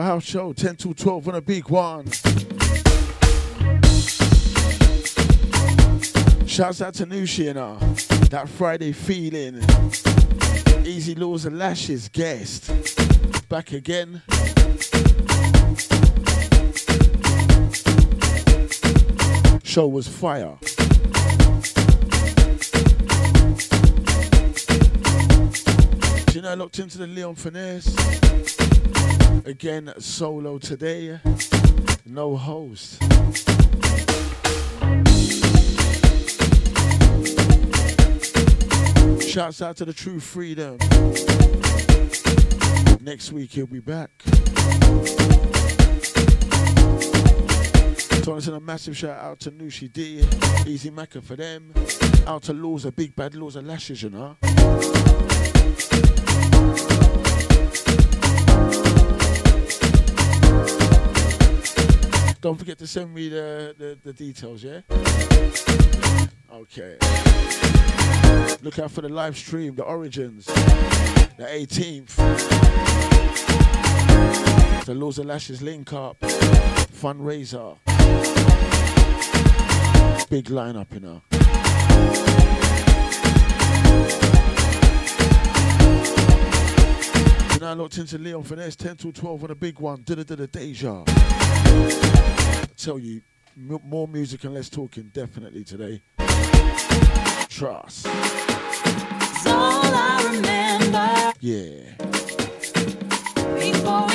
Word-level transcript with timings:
Powerhouse 0.00 0.24
Show, 0.24 0.54
10 0.54 0.76
to 0.76 0.94
12 0.94 1.28
on 1.28 1.34
a 1.34 1.42
big 1.42 1.68
one. 1.68 2.06
Shouts 6.46 6.80
out 6.80 6.94
to 6.94 7.06
Nushina. 7.06 7.78
That 8.30 8.48
Friday 8.48 8.92
feeling. 8.92 9.60
Easy 10.86 11.14
Laws 11.14 11.44
and 11.44 11.58
Lashes 11.58 12.08
guest. 12.08 12.70
Back 13.50 13.72
again. 13.72 14.22
Show 19.62 19.86
was 19.86 20.08
fire. 20.08 20.56
You 26.40 26.44
know 26.44 26.52
I 26.52 26.54
looked 26.54 26.78
into 26.78 26.96
the 26.96 27.06
Leon 27.06 27.34
Finesse? 27.34 27.94
Again, 29.44 29.92
solo 29.98 30.56
today. 30.56 31.20
No 32.06 32.34
host. 32.34 33.02
Shouts 39.22 39.60
out 39.60 39.76
to 39.76 39.84
the 39.84 39.92
True 39.94 40.18
Freedom. 40.18 40.78
Next 43.02 43.32
week 43.32 43.52
he'll 43.52 43.66
be 43.66 43.80
back. 43.80 44.10
So 48.24 48.34
I 48.34 48.38
send 48.38 48.56
a 48.56 48.60
massive 48.60 48.96
shout 48.96 49.22
out 49.22 49.40
to 49.40 49.50
Nushi 49.50 49.92
D, 49.92 50.24
Easy 50.66 50.90
Macca 50.90 51.22
for 51.22 51.36
them. 51.36 51.74
Out 52.26 52.44
to 52.44 52.54
Laws, 52.54 52.86
a 52.86 52.92
big 52.92 53.14
bad 53.14 53.34
Laws 53.34 53.56
of 53.56 53.66
Lashes, 53.66 54.02
you 54.02 54.08
know. 54.08 54.38
Don't 62.40 62.56
forget 62.56 62.78
to 62.78 62.86
send 62.86 63.14
me 63.14 63.28
the, 63.28 63.74
the, 63.78 63.98
the 64.02 64.12
details, 64.12 64.64
yeah? 64.64 64.80
Okay. 66.50 66.96
Look 68.62 68.78
out 68.78 68.90
for 68.90 69.02
the 69.02 69.08
live 69.10 69.36
stream, 69.36 69.74
the 69.74 69.84
origins, 69.84 70.46
the 70.46 71.46
18th. 71.46 72.16
The 74.86 74.94
Laws 74.94 75.18
of 75.18 75.26
Lashes 75.26 75.60
link 75.60 75.92
up, 75.92 76.18
fundraiser. 76.20 77.76
Big 80.30 80.46
lineup, 80.46 80.92
you 80.94 81.00
know. 81.00 81.22
I 87.62 87.74
looked 87.74 87.98
into 87.98 88.18
Leon 88.18 88.42
Finesse 88.44 88.76
10 88.76 88.96
to 88.98 89.12
12 89.12 89.44
on 89.44 89.50
a 89.50 89.54
big 89.54 89.78
one. 89.80 90.02
Did 90.02 90.18
it, 90.20 90.26
did 90.28 90.40
it, 90.40 90.52
Deja. 90.52 91.04
I 91.06 92.66
tell 92.76 92.98
you, 92.98 93.20
m- 93.56 93.80
more 93.84 94.08
music 94.08 94.44
and 94.44 94.54
less 94.54 94.68
talking, 94.68 95.10
definitely 95.12 95.64
today. 95.64 96.00
Trust. 97.48 98.06
All 99.46 99.82
I 99.84 100.30
remember 100.32 101.32
Yeah. 101.40 101.94
before 103.58 104.09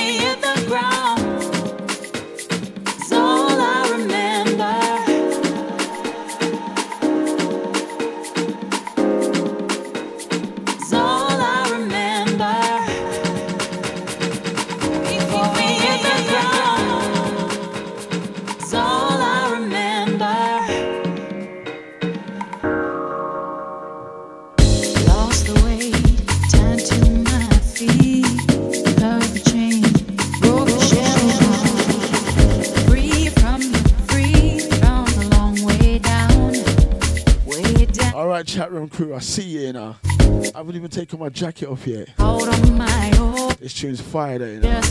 chat 38.45 38.71
room 38.71 38.87
crew, 38.87 39.15
I 39.15 39.19
see 39.19 39.43
you 39.43 39.73
now. 39.73 39.97
I 40.03 40.51
haven't 40.57 40.75
even 40.75 40.89
taken 40.89 41.19
my 41.19 41.29
jacket 41.29 41.67
off 41.67 41.85
yet. 41.87 42.09
Out 42.19 42.47
on 42.47 42.77
my 42.77 43.11
own, 43.17 43.53
This 43.59 43.73
tune's 43.73 44.01
fire, 44.01 44.37
though, 44.39 44.45
you 44.45 44.59
know. 44.59 44.81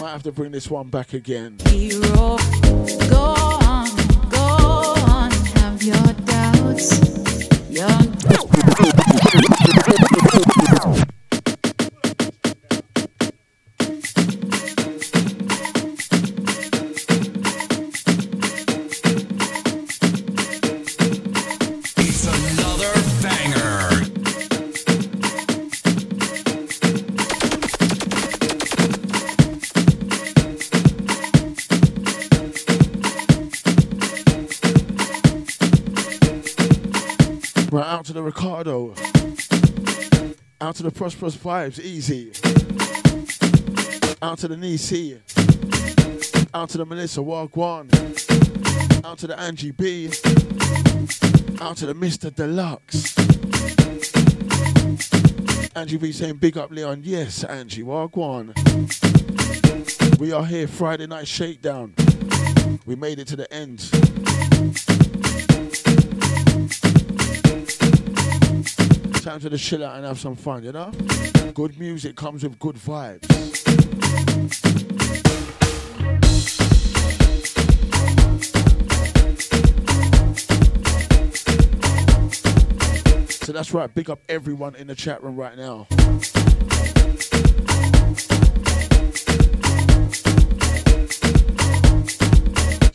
Might 0.00 0.10
have 0.12 0.22
to 0.24 0.32
bring 0.32 0.52
this 0.52 0.70
one 0.70 0.88
back 0.88 1.14
again. 1.14 1.58
hero. 1.68 2.36
Go 3.08 3.34
on, 3.62 3.88
go 4.28 4.38
on, 4.38 5.30
have 5.30 5.82
your 5.82 5.96
doubts. 6.24 7.00
Your 7.70 7.88
to 38.08 38.14
the 38.14 38.22
Ricardo. 38.22 38.94
Out 40.62 40.76
to 40.76 40.82
the 40.82 40.90
Prosperous 40.90 41.36
Vibes, 41.36 41.78
easy. 41.78 42.32
Out 44.22 44.38
to 44.38 44.48
the 44.48 44.56
Nisi. 44.56 45.20
Out 46.54 46.70
to 46.70 46.78
the 46.78 46.86
Melissa 46.86 47.20
One. 47.20 47.90
Out 49.04 49.18
to 49.18 49.26
the 49.26 49.38
Angie 49.38 49.72
B. 49.72 50.06
Out 51.60 51.76
to 51.76 51.84
the 51.84 51.94
Mr. 51.94 52.34
Deluxe. 52.34 53.14
Angie 55.76 55.98
B 55.98 56.10
saying 56.10 56.36
big 56.36 56.56
up 56.56 56.70
Leon. 56.70 57.02
Yes, 57.04 57.44
Angie, 57.44 57.82
One. 57.82 58.54
We 60.18 60.32
are 60.32 60.46
here, 60.46 60.66
Friday 60.66 61.06
night 61.06 61.28
shakedown. 61.28 61.94
We 62.86 62.96
made 62.96 63.18
it 63.18 63.28
to 63.28 63.36
the 63.36 63.52
end. 63.52 64.97
Time 69.28 69.40
to 69.40 69.50
the 69.50 69.58
chill 69.58 69.84
and 69.84 70.06
have 70.06 70.18
some 70.18 70.34
fun, 70.34 70.64
you 70.64 70.72
know? 70.72 70.90
Good 71.52 71.78
music 71.78 72.16
comes 72.16 72.42
with 72.42 72.58
good 72.58 72.76
vibes. 72.76 73.26
So 83.44 83.52
that's 83.52 83.74
right, 83.74 83.94
big 83.94 84.08
up 84.08 84.20
everyone 84.30 84.74
in 84.76 84.86
the 84.86 84.94
chat 84.94 85.22
room 85.22 85.36
right 85.36 85.58
now. 85.58 85.86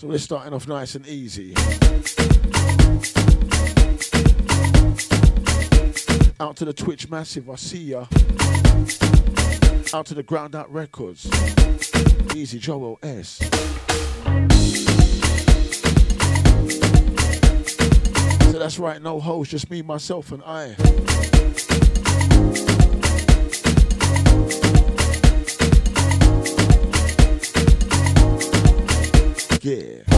So 0.04 0.10
we're 0.10 0.18
starting 0.18 0.54
off 0.54 0.68
nice 0.68 0.96
and 0.96 1.08
easy. 1.08 1.54
Out 6.42 6.58
to 6.58 6.66
the 6.66 6.74
Twitch 6.76 7.10
Massive, 7.10 7.50
I 7.50 7.56
see 7.56 7.84
ya. 7.84 8.06
Out 9.94 10.06
to 10.08 10.14
the 10.14 10.24
Ground 10.28 10.56
Out 10.56 10.70
Records. 10.74 11.26
Easy 12.36 12.60
Joel 12.60 13.00
S. 13.02 13.38
So 18.52 18.60
that's 18.60 18.78
right, 18.80 19.02
no 19.02 19.22
host, 19.22 19.52
just 19.52 19.72
me, 19.72 19.82
myself, 19.84 20.34
and 20.34 20.44
I. 20.46 20.76
Yeah. 29.64 30.13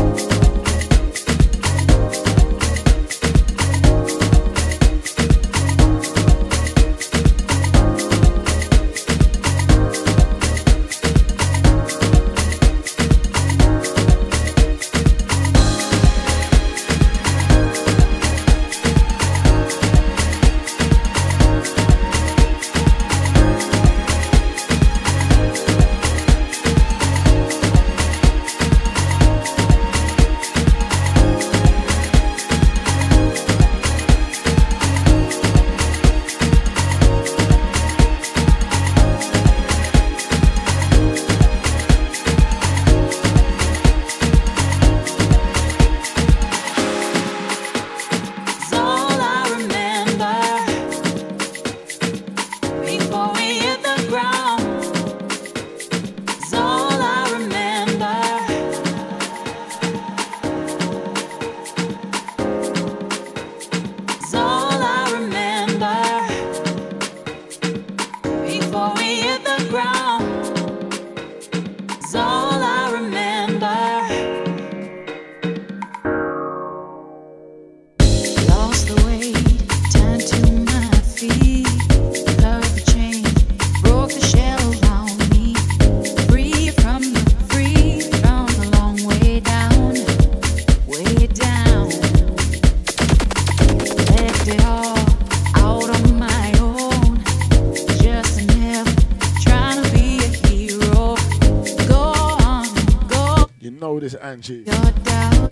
Angie. 104.35 104.65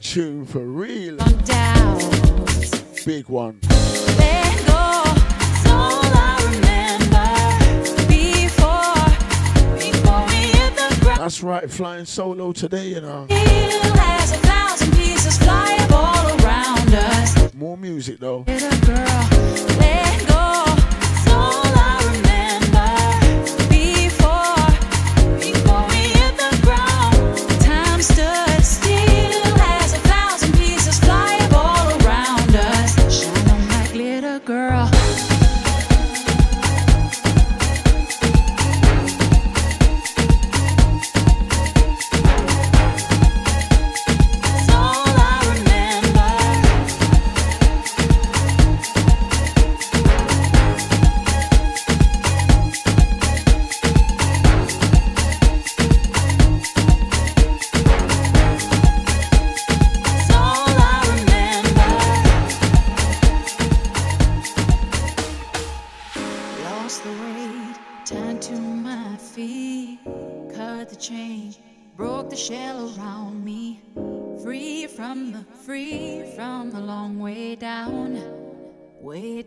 Tune 0.01 0.45
for 0.45 0.59
real. 0.59 1.15
Big 3.05 3.29
one. 3.29 3.59
That's 11.15 11.41
right, 11.41 11.71
flying 11.71 12.03
solo 12.03 12.51
today, 12.51 12.89
you 12.89 12.99
know. 12.99 13.02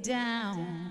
down. 0.03 0.86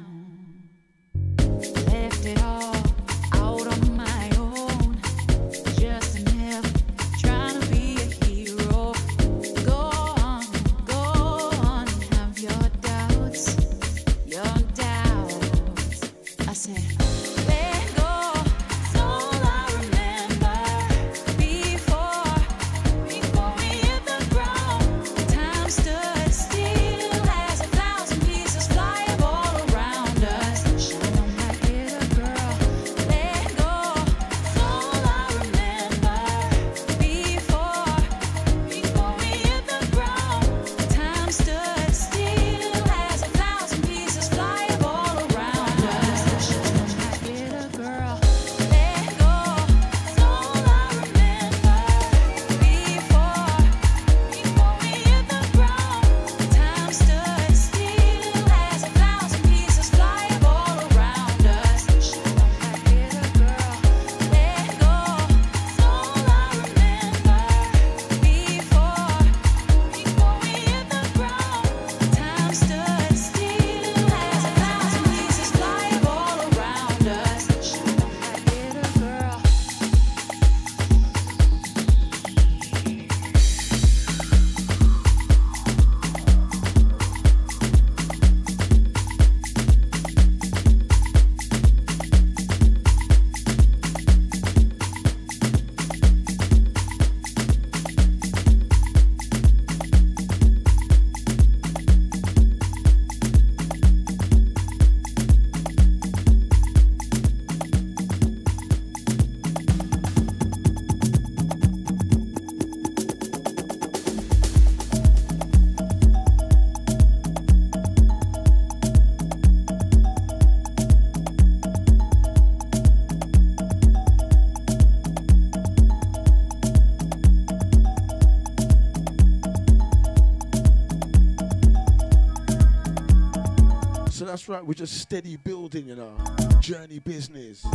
Right, 134.48 134.64
we're 134.64 134.74
just 134.74 135.00
steady 135.00 135.38
building, 135.38 135.88
you 135.88 135.96
know. 135.96 136.16
Journey 136.60 137.00
business, 137.00 137.66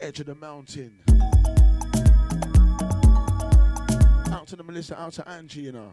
edge 0.00 0.18
of 0.18 0.26
the 0.26 0.34
mountain. 0.34 0.92
Out 4.32 4.48
to 4.48 4.56
the 4.56 4.64
Melissa, 4.64 5.00
out 5.00 5.12
to 5.12 5.28
Angie, 5.28 5.60
you 5.60 5.72
know. 5.72 5.92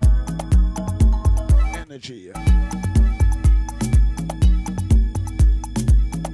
Energy. 1.76 2.32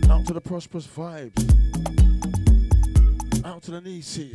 Out 0.09 0.25
to 0.27 0.33
the 0.33 0.41
prosperous 0.41 0.87
vibes. 0.87 1.43
Out 3.43 3.63
to 3.63 3.71
the 3.71 3.81
Nisi. 3.81 4.31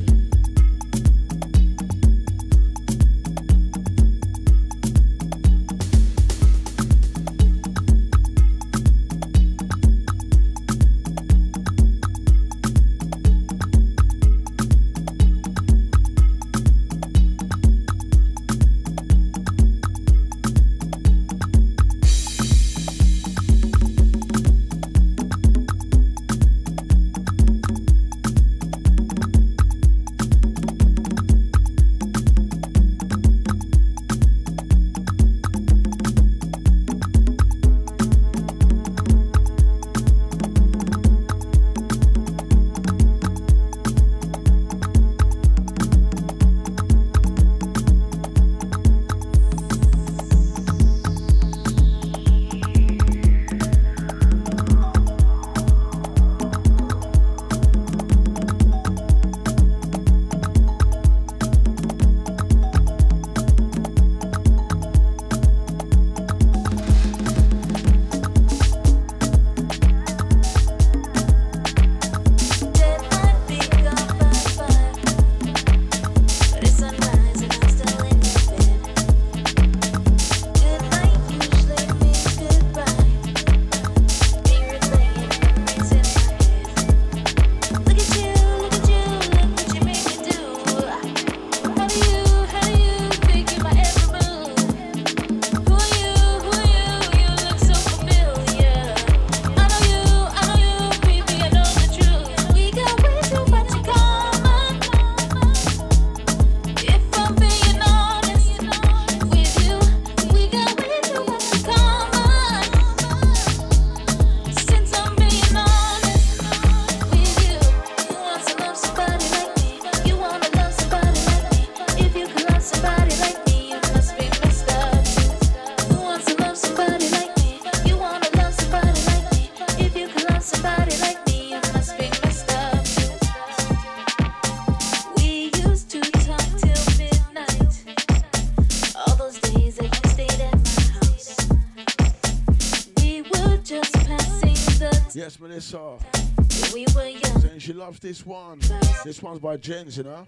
loves 147.89 147.99
this 148.01 148.23
one. 148.23 148.59
This 149.03 149.19
one's 149.23 149.39
by 149.39 149.57
Jens, 149.57 149.97
you 149.97 150.03
know. 150.03 150.23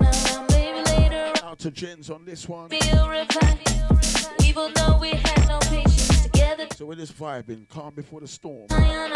Out 1.44 1.60
to 1.60 1.70
Jens 1.70 2.10
on 2.10 2.26
this 2.26 2.50
one. 2.50 2.72
So 2.72 2.78
we're 6.88 6.96
just 6.96 7.16
vibing, 7.20 7.70
calm 7.70 7.94
before 7.94 8.22
the 8.22 8.28
storm. 8.28 8.66
I 8.72 9.14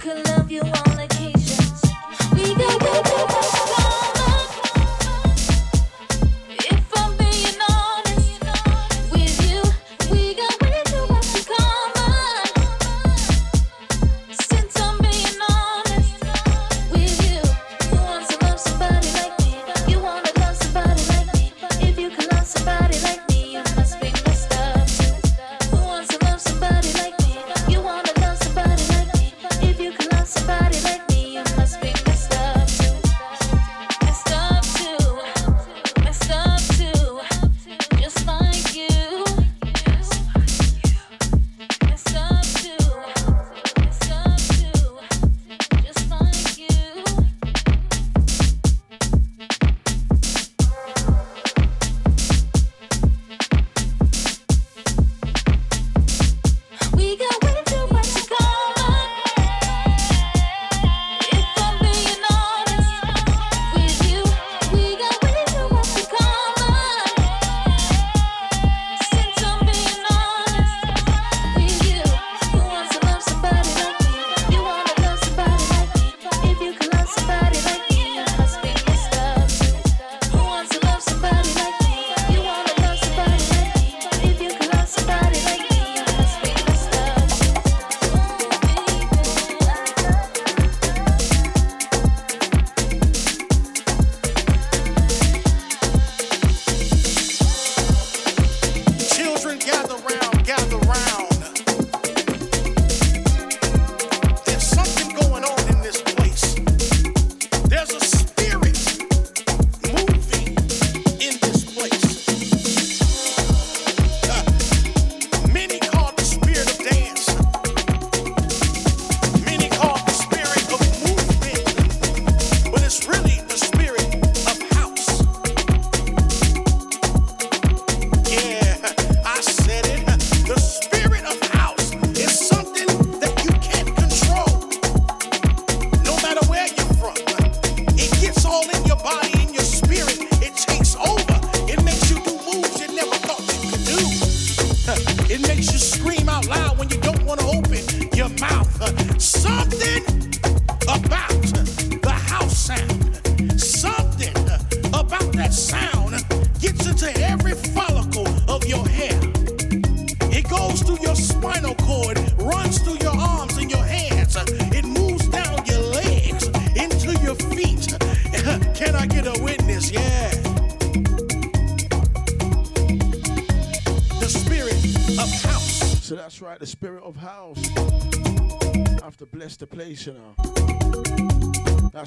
could 0.00 0.26
love 0.26 0.50
you 0.50 0.62
all 0.62 1.09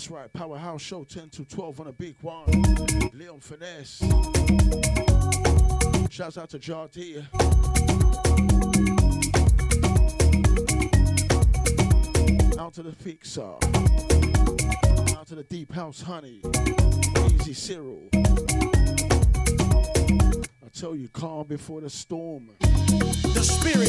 That's 0.03 0.12
right, 0.12 0.33
Powerhouse 0.33 0.81
Show 0.81 1.05
10 1.05 1.29
to 1.29 1.45
12 1.45 1.79
on 1.79 1.88
a 1.88 1.93
big 1.93 2.17
one. 2.19 2.43
Leon 3.13 3.39
Finesse. 3.39 4.00
Shouts 6.10 6.38
out 6.38 6.50
to 6.50 6.60
Jardia. 6.60 7.25
Out 12.60 12.74
to 12.74 12.83
the 12.83 12.91
Fixer. 12.91 13.53
Out 15.18 15.27
to 15.27 15.35
the 15.35 15.46
Deep 15.50 15.72
House 15.72 16.01
Honey. 16.01 16.42
Easy 17.35 17.53
Cyril. 17.53 18.01
I 18.13 18.18
tell 20.74 20.98
you, 20.98 21.07
calm 21.13 21.48
before 21.48 21.79
the 21.79 21.89
storm. 21.89 22.50
The 22.59 23.42
spirit 23.42 23.87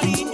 party. 0.00 0.31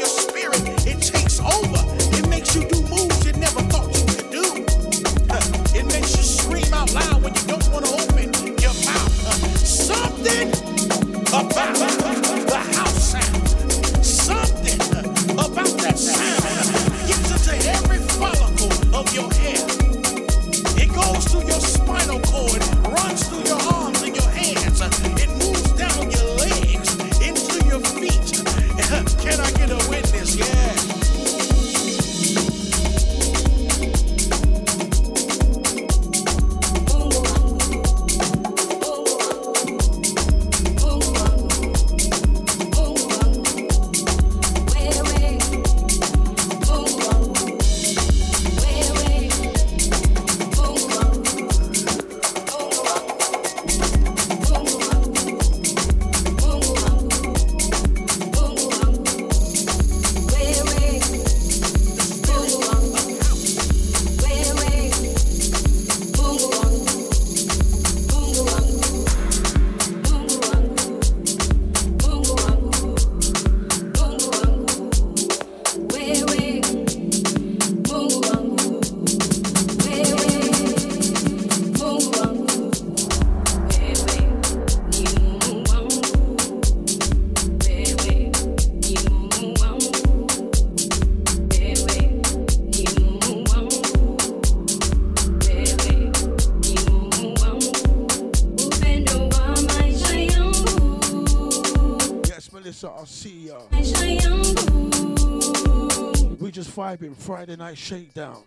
Friday 107.28 107.56
night 107.56 107.76
shakedown. 107.76 108.42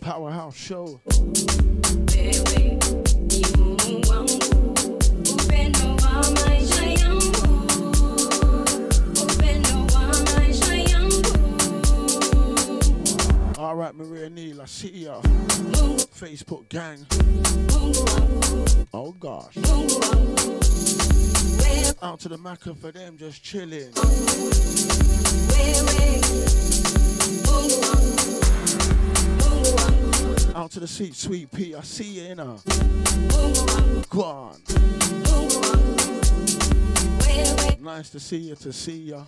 Powerhouse 0.00 0.56
show. 0.56 1.00
All 13.56 13.76
right, 13.76 13.94
Maria 13.94 14.28
Neal, 14.28 14.62
I 14.62 14.64
see 14.64 14.88
ya. 14.88 15.20
Facebook 15.20 16.68
gang. 16.68 17.06
Oh 18.92 19.12
gosh. 19.12 19.56
Out 22.02 22.18
to 22.18 22.28
the 22.28 22.38
Maca 22.38 22.76
for 22.76 22.90
them, 22.90 23.16
just 23.16 23.44
chilling. 23.44 23.92
Out 30.54 30.70
to 30.72 30.80
the 30.80 30.86
seat, 30.86 31.14
sweet 31.14 31.50
pea, 31.52 31.74
I 31.74 31.80
see 31.80 32.04
you 32.04 32.24
in 32.24 32.38
her. 32.38 32.58
Go 34.10 34.22
on. 34.22 34.60
Nice 37.80 38.10
to 38.10 38.20
see 38.20 38.36
you, 38.36 38.54
to 38.56 38.72
see 38.72 39.10
ya. 39.10 39.24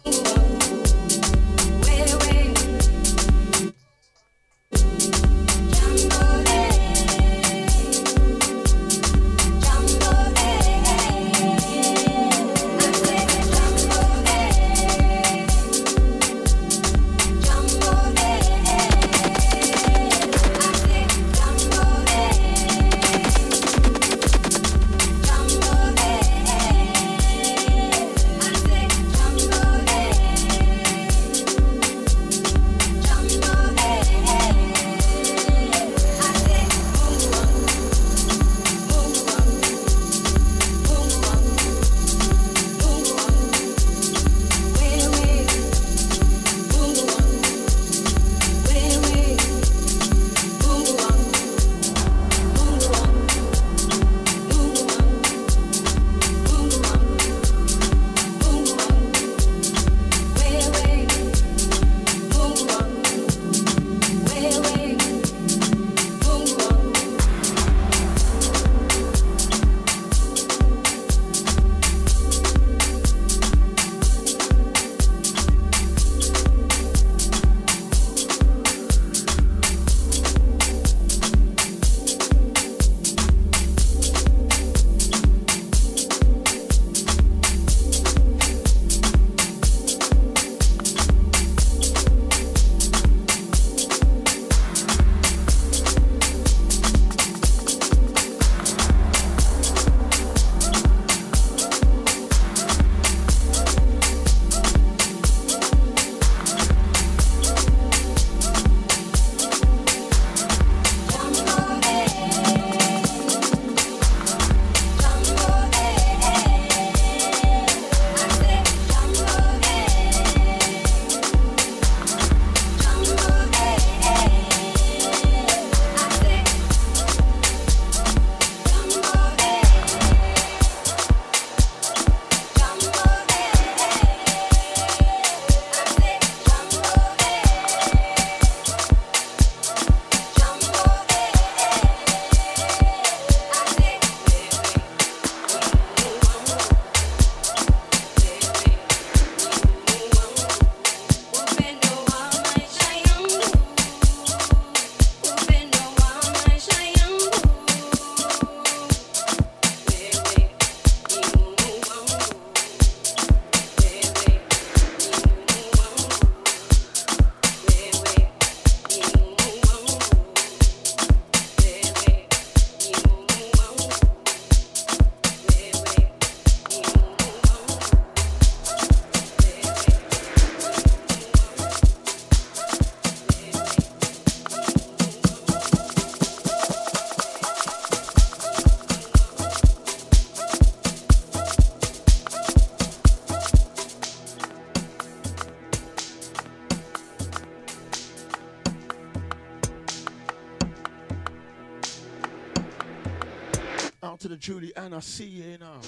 I 204.97 205.01
see 205.01 205.27
you 205.27 205.59
now. 205.59 205.79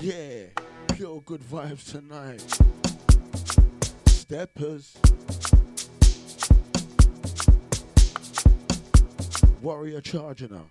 Yeah, 0.00 0.44
pure 0.94 1.20
good 1.26 1.42
vibes 1.42 1.92
tonight. 1.92 2.40
Steppers. 4.06 4.96
Warrior 9.60 10.00
charger 10.00 10.48
now. 10.48 10.70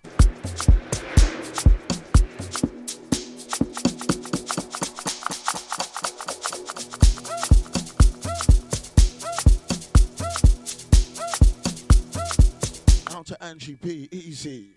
Out 13.16 13.26
to 13.26 13.40
Angie 13.44 13.76
B, 13.76 14.08
easy. 14.10 14.73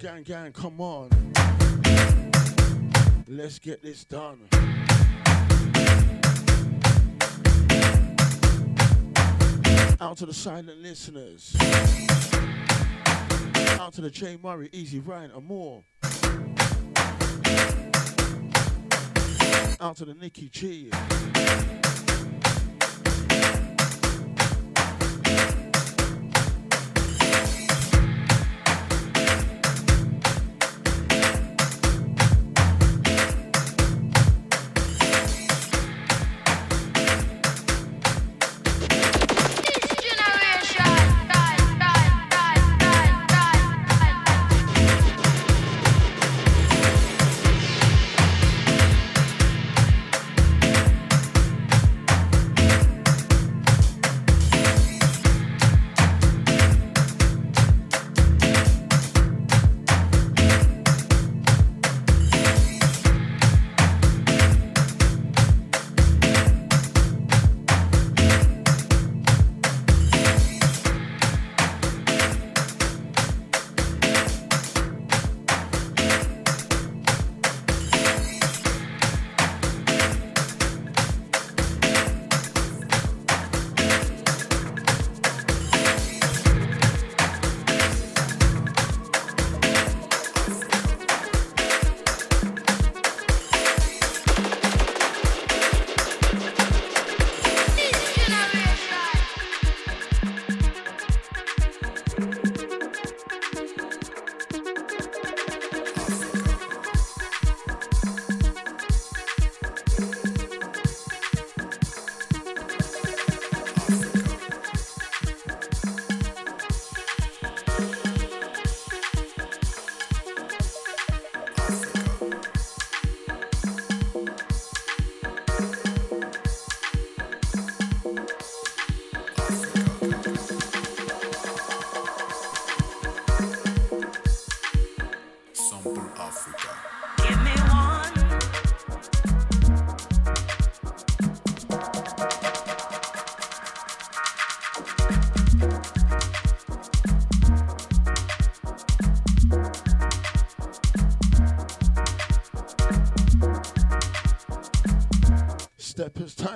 Gang, 0.00 0.22
gang, 0.22 0.50
come 0.52 0.80
on. 0.80 1.10
Let's 3.28 3.58
get 3.58 3.82
this 3.82 4.04
done. 4.04 4.48
Out 10.00 10.16
to 10.16 10.26
the 10.26 10.32
silent 10.32 10.78
listeners. 10.78 11.54
Out 13.78 13.92
to 13.92 14.00
the 14.00 14.10
J 14.10 14.38
Murray, 14.42 14.70
Easy 14.72 15.00
Ryan, 15.00 15.32
and 15.32 15.44
more. 15.44 15.84
Out 19.80 19.96
to 19.96 20.06
the 20.06 20.14
Nikki 20.18 20.48
G. 20.48 20.90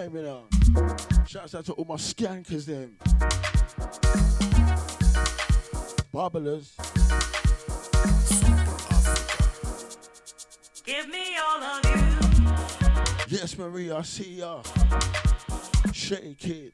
time 0.05 0.17
in 0.17 0.27
out. 0.27 1.29
Shouts 1.29 1.55
out 1.55 1.65
to 1.67 1.73
all 1.73 1.85
my 1.85 1.95
skankers 1.97 2.67
them. 2.67 2.97
Bubblers. 6.13 6.73
Give 10.85 11.09
me 11.09 11.37
all 11.43 11.63
of 11.63 11.85
you. 11.85 13.37
Yes, 13.37 13.57
Maria, 13.59 13.97
I 13.99 14.03
see 14.03 14.35
ya. 14.35 14.63
Shitty 15.93 16.39
kids. 16.39 16.74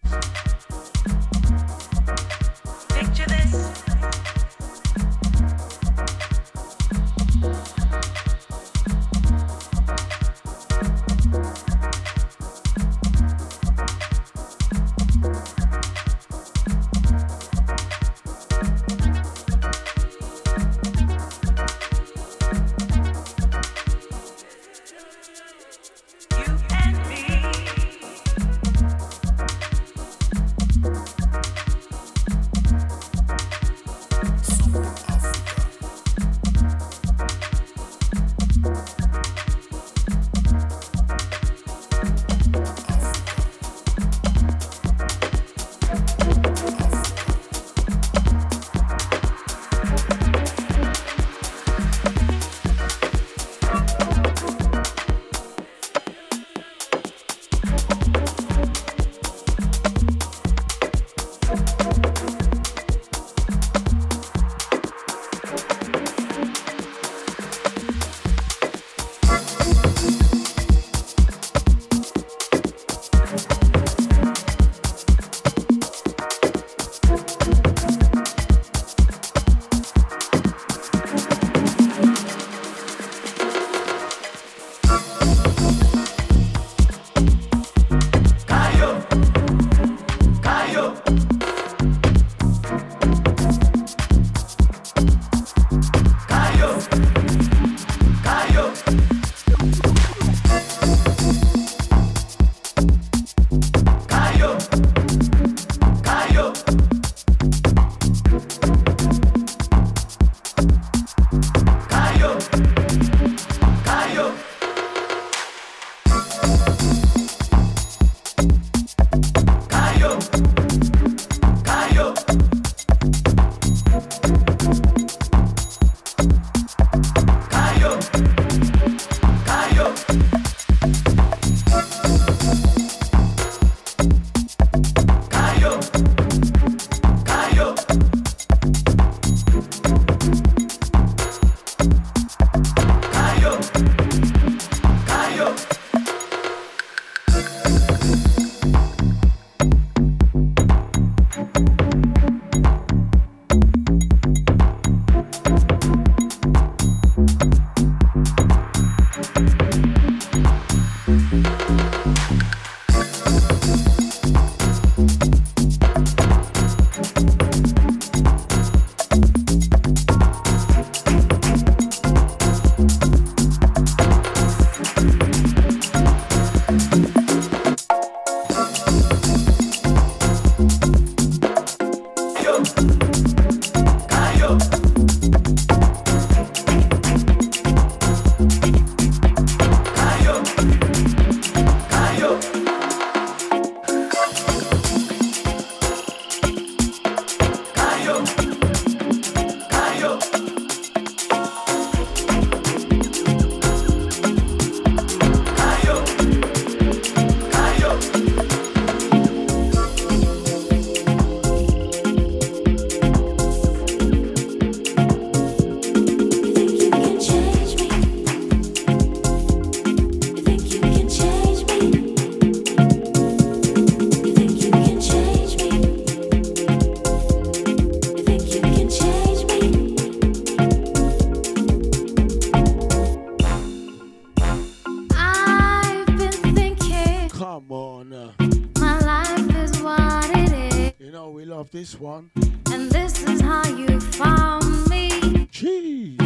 this 241.80 241.98
one. 241.98 242.30
And 242.70 242.90
this 242.90 243.22
is 243.22 243.40
how 243.40 243.66
you 243.66 243.98
found 244.00 244.66
me. 244.90 245.08
Jeez. 245.50 246.18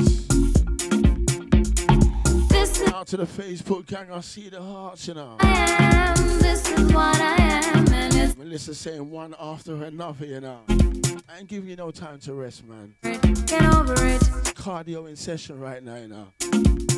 This 2.48 2.80
is 2.80 2.92
out 2.92 3.06
to 3.06 3.18
the 3.18 3.24
Facebook 3.24 3.86
gang. 3.86 4.10
I 4.10 4.20
see 4.20 4.48
the 4.48 4.60
hearts, 4.60 5.06
you 5.06 5.14
know. 5.14 5.36
I 5.38 6.14
am. 6.18 6.38
This 6.40 6.68
is 6.68 6.92
what 6.92 7.20
I 7.20 7.36
am. 7.36 7.86
And 7.92 8.14
it's 8.16 8.36
Melissa's 8.36 8.78
saying 8.78 9.08
one 9.08 9.36
after 9.38 9.80
another, 9.84 10.26
you 10.26 10.40
know. 10.40 10.58
I 11.28 11.38
ain't 11.38 11.46
giving 11.46 11.70
you 11.70 11.76
no 11.76 11.92
time 11.92 12.18
to 12.20 12.34
rest, 12.34 12.64
man. 12.66 12.92
Get 13.02 13.62
over 13.76 13.94
it. 13.94 14.22
Cardio 14.56 15.08
in 15.08 15.14
session 15.14 15.60
right 15.60 15.84
now, 15.84 15.94
you 15.94 16.08
know. 16.08 16.93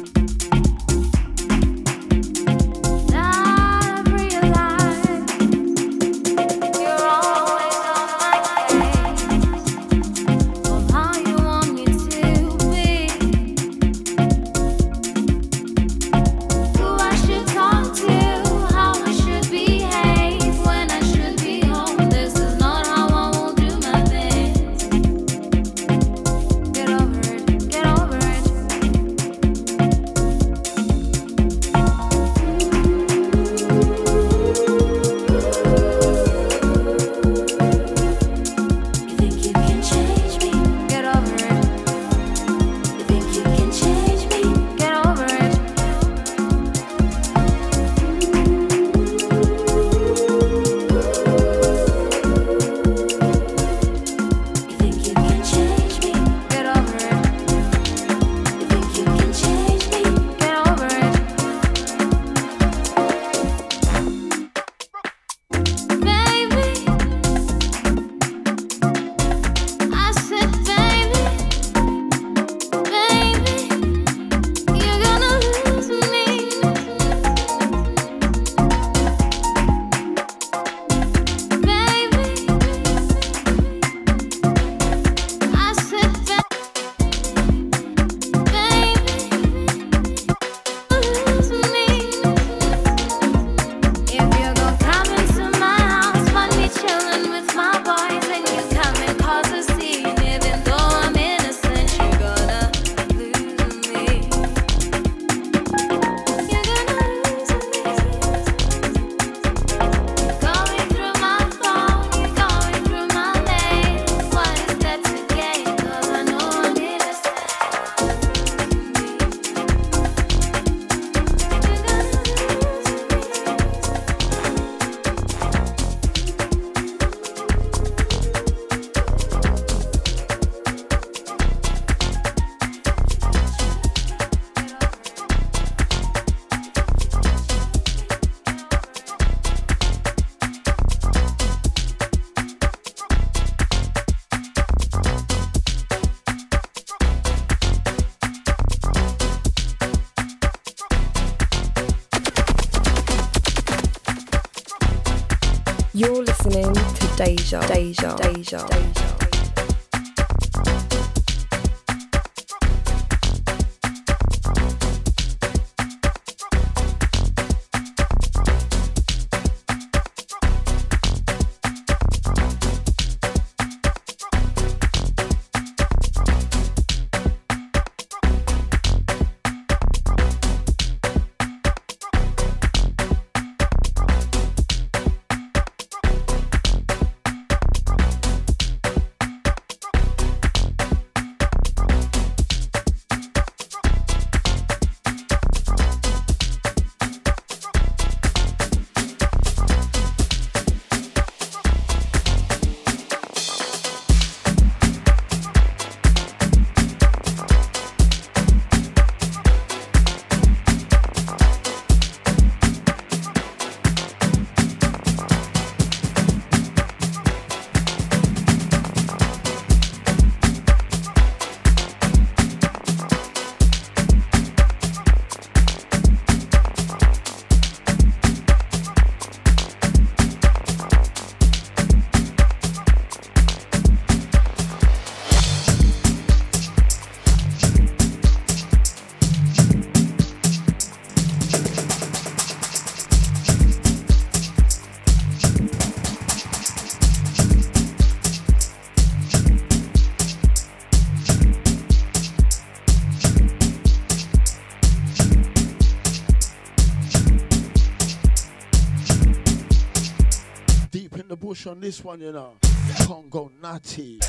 On 261.67 261.81
this 261.81 262.05
one, 262.05 262.21
you 262.21 262.33
know. 262.33 262.55
Congo 263.01 263.51
Natty. 263.63 264.21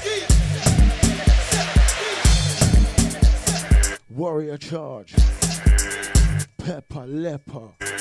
Warrior 4.10 4.58
Charge. 4.58 5.14
Pepper 6.58 7.06
Leper. 7.06 7.97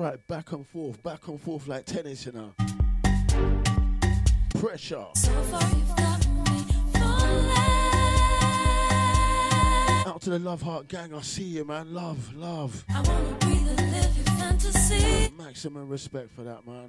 Right, 0.00 0.26
back 0.26 0.52
and 0.52 0.66
forth, 0.66 1.02
back 1.02 1.28
and 1.28 1.40
forth 1.40 1.68
like 1.68 1.84
tennis, 1.84 2.24
you 2.24 2.32
know. 2.32 2.54
Pressure. 4.58 5.06
Out 10.06 10.20
to 10.22 10.30
the 10.30 10.38
Love 10.38 10.62
Heart 10.62 10.88
gang, 10.88 11.14
I 11.14 11.20
see 11.20 11.44
you, 11.44 11.64
man. 11.66 11.92
Love, 11.92 12.34
love. 12.34 12.84
I 12.88 13.02
wanna 13.02 13.36
be 13.40 13.58
the 13.58 13.76
fantasy. 14.38 15.32
Maximum 15.36 15.88
respect 15.88 16.30
for 16.32 16.44
that, 16.44 16.66
man. 16.66 16.88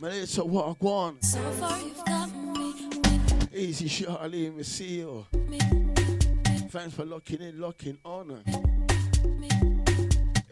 Man, 0.00 0.12
it's 0.12 0.38
a 0.38 0.44
what 0.44 0.66
I 0.66 0.74
want. 0.80 1.24
So 1.24 1.38
far 1.52 1.78
you've 1.78 2.04
got 2.04 2.34
me. 2.34 2.74
Easy 3.52 3.88
Charlie, 3.88 4.48
we 4.50 4.62
see 4.62 5.00
you. 5.00 5.26
Thanks 6.70 6.94
for 6.94 7.04
locking 7.04 7.42
in, 7.42 7.60
locking 7.60 7.98
on. 8.04 8.67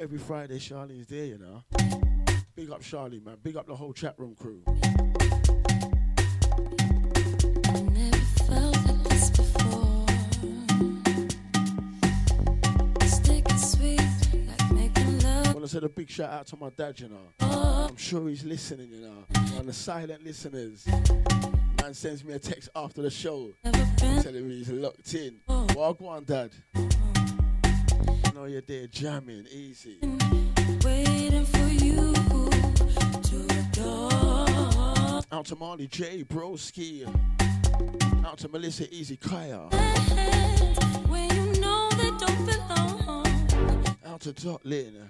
Every 0.06 0.18
Friday, 0.18 0.58
Charlene's 0.60 1.08
there, 1.08 1.24
you 1.24 1.36
know. 1.36 1.64
Big 2.54 2.70
up 2.70 2.80
Charlie, 2.80 3.18
man. 3.18 3.38
Big 3.42 3.56
up 3.56 3.66
the 3.66 3.74
whole 3.74 3.92
chat 3.92 4.14
room 4.18 4.36
crew. 4.36 4.62
to 15.60 15.68
send 15.68 15.84
a 15.84 15.88
big 15.88 16.08
shout 16.08 16.30
out 16.30 16.46
to 16.46 16.56
my 16.56 16.70
dad, 16.70 17.00
you 17.00 17.08
know. 17.08 17.88
I'm 17.88 17.96
sure 17.96 18.28
he's 18.28 18.44
listening, 18.44 18.90
you 18.92 19.00
know. 19.00 19.24
And 19.58 19.68
the 19.68 19.72
silent 19.72 20.22
listeners. 20.24 20.86
Man 21.82 21.94
sends 21.94 22.24
me 22.24 22.34
a 22.34 22.38
text 22.38 22.68
after 22.76 23.02
the 23.02 23.10
show 23.10 23.50
telling 24.22 24.46
me 24.46 24.58
he's 24.58 24.70
locked 24.70 25.12
in. 25.14 25.40
Well, 25.48 25.94
go 25.94 26.06
on, 26.06 26.22
dad. 26.22 26.52
Know 28.36 28.44
you're 28.44 28.60
there 28.60 28.86
jamming, 28.86 29.46
easy. 29.50 29.96
Waiting 30.84 31.46
for 31.46 31.68
you 31.68 32.12
to 32.12 33.46
adore. 33.60 35.22
Out 35.32 35.46
to 35.46 35.56
Marley 35.56 35.86
J, 35.86 36.22
Broski. 36.22 37.06
Out 38.26 38.36
to 38.40 38.48
Melissa 38.50 38.92
Easy 38.94 39.16
Kaya. 39.16 39.70
When 41.08 41.34
you 41.34 41.60
know 41.62 41.88
they 41.92 42.10
don't 42.10 42.44
belong. 42.44 43.26
Out 44.04 44.20
to 44.20 44.34
Dot 44.34 44.66
Lynn. 44.66 45.08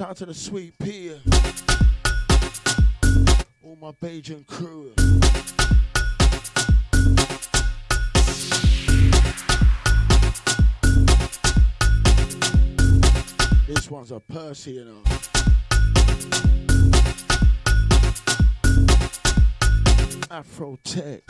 Out 0.00 0.16
to 0.16 0.26
the 0.26 0.34
sweet 0.34 0.78
pea. 0.78 1.20
All 3.62 3.76
my 3.76 3.92
Bajan 3.92 4.46
crew. 4.46 4.92
This 13.66 13.90
one's 13.90 14.10
a 14.12 14.20
Percy, 14.20 14.72
you 14.72 14.84
know. 14.84 15.02
Afro 20.30 20.78
Tech. 20.84 21.22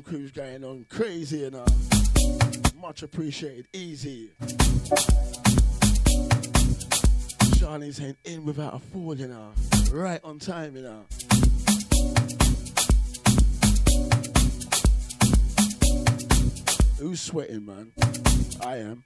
Room 0.00 0.02
crew's 0.02 0.32
going 0.32 0.64
on 0.64 0.86
crazy, 0.88 1.50
know. 1.50 1.64
Uh, 1.64 2.70
much 2.80 3.02
appreciated. 3.02 3.66
Easy. 3.72 4.30
Charlie's 7.58 7.96
saying 7.96 8.16
in 8.24 8.44
without 8.44 8.74
a 8.74 8.78
fall, 8.78 9.14
you 9.14 9.28
know. 9.28 9.52
Right 9.92 10.20
on 10.24 10.38
time, 10.38 10.76
you 10.76 10.82
know. 10.82 11.04
Who's 16.98 17.20
sweating, 17.20 17.66
man? 17.66 17.92
I 18.62 18.76
am. 18.76 19.04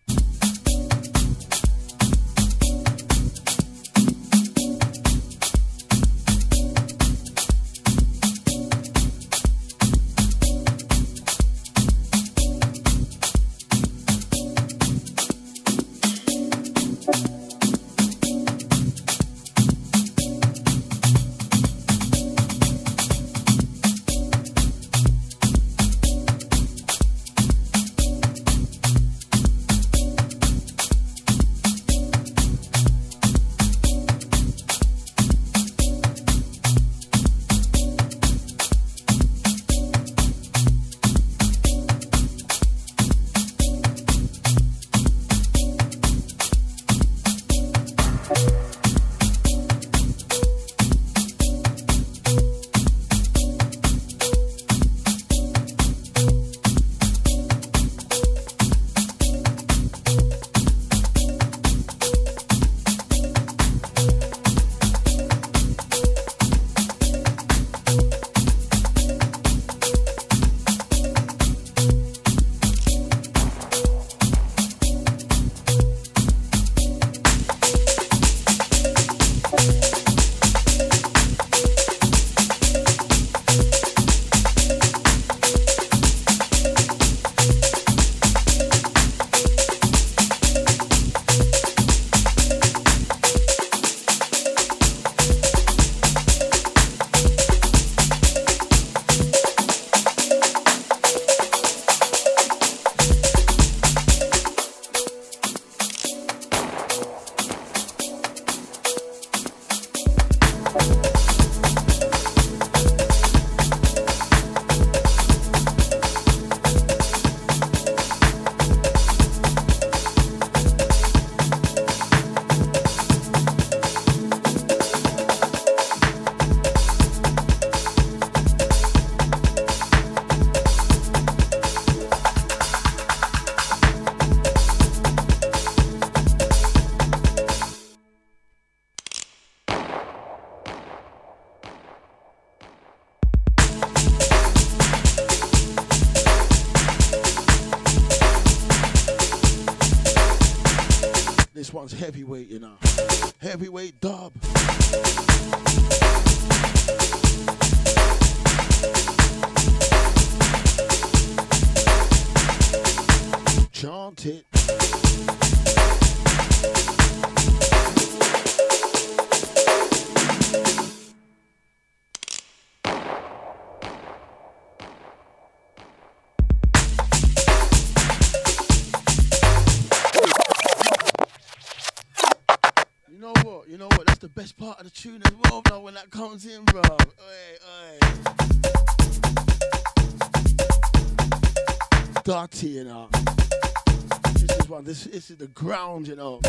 This, 195.15 195.31
is 195.31 195.37
the 195.37 195.47
ground, 195.47 196.09
you 196.09 196.17
know. 196.17 196.41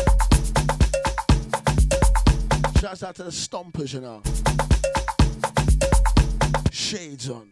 Shouts 2.80 3.04
out 3.04 3.14
to 3.14 3.22
the 3.22 3.30
stompers, 3.30 3.94
you 3.94 4.00
know. 4.00 4.22
Shades 6.72 7.30
on. 7.30 7.48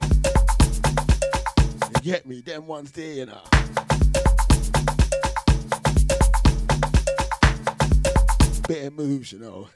You 1.95 2.03
get 2.03 2.27
me? 2.27 2.41
Them 2.41 2.67
ones 2.67 2.91
there, 2.91 3.13
you 3.13 3.27
know. 3.27 3.43
Better 8.67 8.91
moves, 8.91 9.31
you 9.31 9.39
know. 9.39 9.69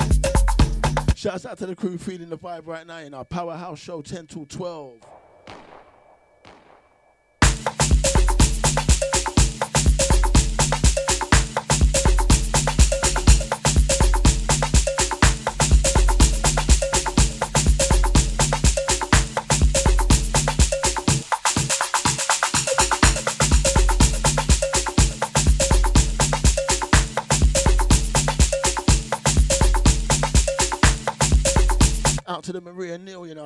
Shouts 1.14 1.46
out 1.46 1.56
to 1.58 1.66
the 1.66 1.76
crew 1.76 1.98
feeling 1.98 2.30
the 2.30 2.38
vibe 2.38 2.66
right 2.66 2.84
now 2.84 2.98
in 2.98 3.14
our 3.14 3.24
Powerhouse 3.24 3.78
Show 3.78 4.02
10 4.02 4.26
to 4.26 4.44
12. 4.44 5.17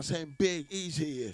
Know, 0.02 0.16
saying 0.16 0.34
big, 0.36 0.66
easy. 0.68 1.32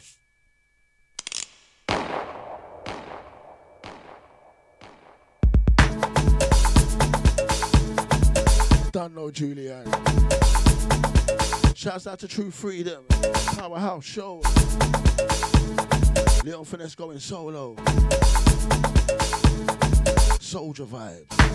Don't 8.93 9.15
know 9.15 9.31
Julian. 9.31 9.85
Shouts 11.75 12.07
out 12.07 12.19
to 12.19 12.29
True 12.29 12.51
Freedom, 12.51 13.07
Powerhouse 13.57 14.05
Show. 14.05 14.43
Leon 16.45 16.67
Finesse 16.67 16.95
going 16.95 17.21
solo. 17.21 17.75
Soldier 20.41 20.85
vibes. 20.85 21.49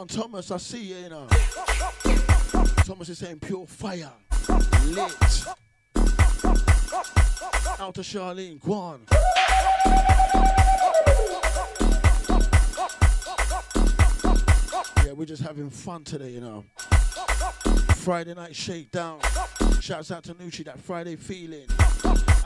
On, 0.00 0.06
Thomas, 0.06 0.50
I 0.50 0.56
see 0.56 0.82
you, 0.82 0.96
you 0.96 1.08
know. 1.10 1.26
Thomas 2.86 3.10
is 3.10 3.18
saying 3.18 3.38
pure 3.40 3.66
fire. 3.66 4.10
Lit. 4.86 5.44
Out 7.78 7.94
to 7.94 8.00
Charlene, 8.00 8.58
go 8.60 8.72
on. 8.72 9.02
Yeah, 15.04 15.12
we're 15.12 15.26
just 15.26 15.42
having 15.42 15.68
fun 15.68 16.04
today, 16.04 16.30
you 16.30 16.40
know. 16.40 16.64
Friday 17.96 18.32
night 18.32 18.56
shakedown. 18.56 19.20
Shouts 19.80 20.10
out 20.10 20.24
to 20.24 20.34
Nucci, 20.34 20.64
that 20.64 20.80
Friday 20.80 21.16
feeling. 21.16 21.66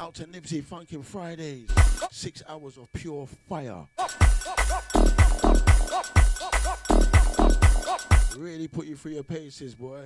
Out 0.01 0.15
to 0.15 0.25
Nipsey, 0.25 0.61
Funkin' 0.61 1.05
Fridays. 1.05 1.69
Six 2.11 2.43
hours 2.49 2.79
of 2.79 2.93
pure 2.93 3.29
fire. 3.49 3.87
Really 8.37 8.68
put 8.68 8.87
you 8.87 8.97
through 8.97 9.12
your 9.12 9.22
paces, 9.22 9.74
boy. 9.74 10.04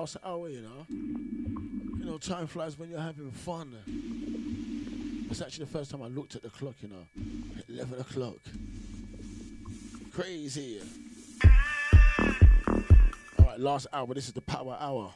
last 0.00 0.16
hour, 0.24 0.48
you 0.48 0.62
know. 0.62 0.86
You 0.88 2.06
know, 2.06 2.16
time 2.16 2.46
flies 2.46 2.78
when 2.78 2.88
you're 2.88 2.98
having 2.98 3.30
fun. 3.30 3.76
It's 5.30 5.42
actually 5.42 5.66
the 5.66 5.70
first 5.70 5.90
time 5.90 6.00
I 6.02 6.06
looked 6.06 6.36
at 6.36 6.42
the 6.42 6.48
clock, 6.48 6.76
you 6.80 6.88
know. 6.88 7.04
11 7.68 8.00
o'clock. 8.00 8.38
Crazy. 10.14 10.80
All 13.38 13.44
right, 13.44 13.60
last 13.60 13.88
hour. 13.92 14.14
This 14.14 14.28
is 14.28 14.32
the 14.32 14.40
power 14.40 14.78
hour. 14.80 15.12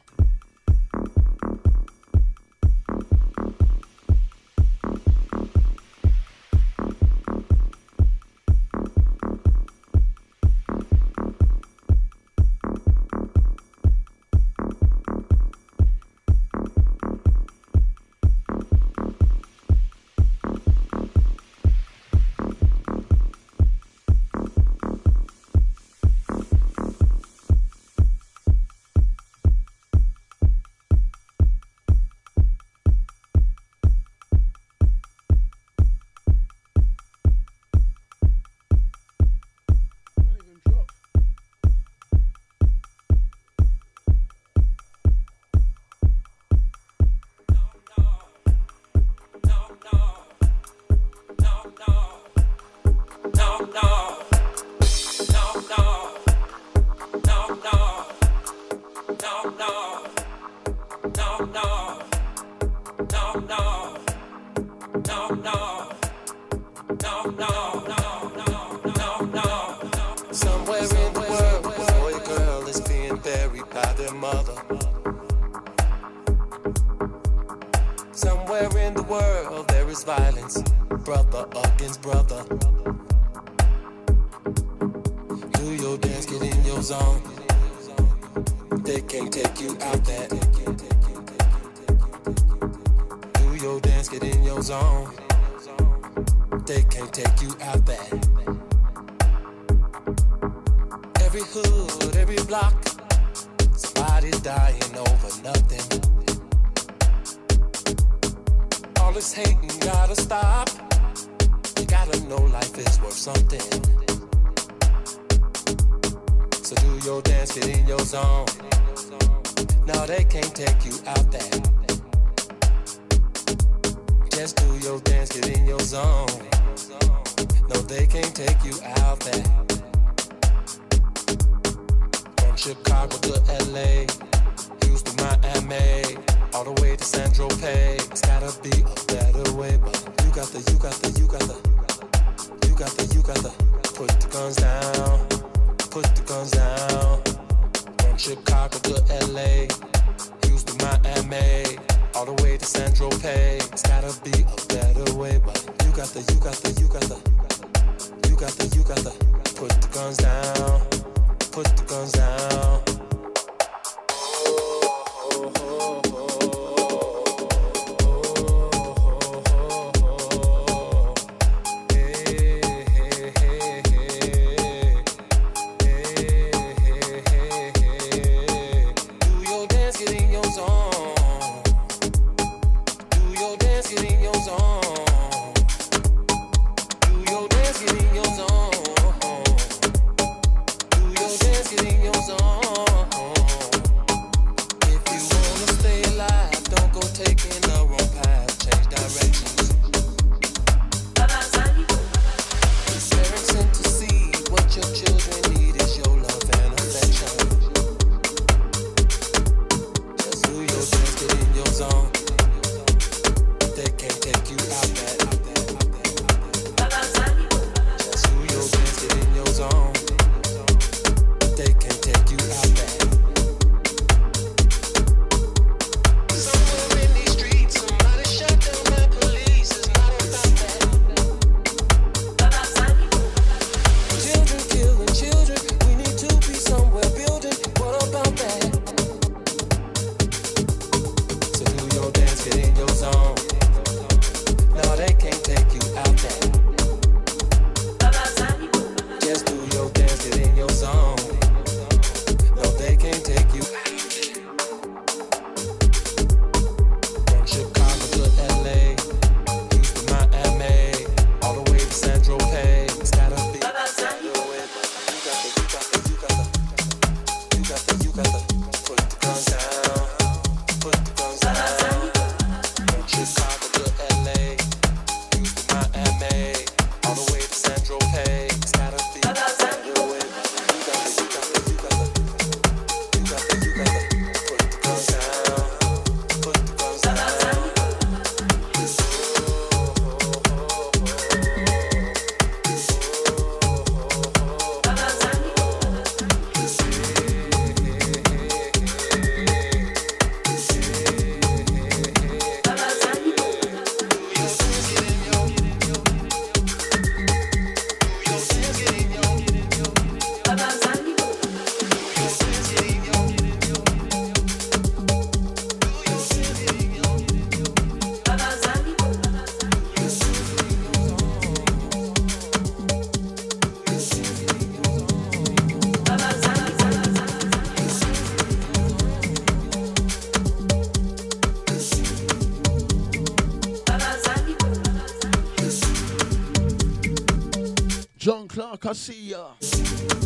Clark, 338.77 338.95
I 338.95 338.99
see 338.99 339.29
ya. 339.29 339.51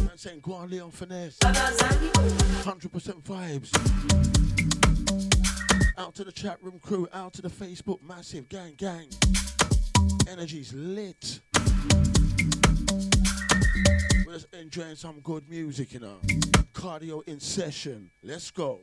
Man 0.05 0.17
saying, 0.17 0.39
go 0.41 0.53
on, 0.53 0.69
Leon 0.69 0.89
Finesse. 0.91 1.37
100% 1.37 3.21
vibes. 3.23 3.69
Out 5.97 6.15
to 6.15 6.23
the 6.23 6.31
chat 6.31 6.57
room 6.63 6.79
crew, 6.79 7.07
out 7.13 7.33
to 7.33 7.43
the 7.43 7.49
Facebook, 7.49 8.01
massive 8.01 8.49
gang, 8.49 8.73
gang. 8.75 9.07
Energy's 10.27 10.73
lit. 10.73 11.41
We're 14.25 14.33
just 14.33 14.47
enjoying 14.53 14.95
some 14.95 15.19
good 15.19 15.47
music, 15.47 15.93
you 15.93 15.99
know. 15.99 16.19
Cardio 16.73 17.21
in 17.27 17.39
session. 17.39 18.09
Let's 18.23 18.49
go. 18.49 18.79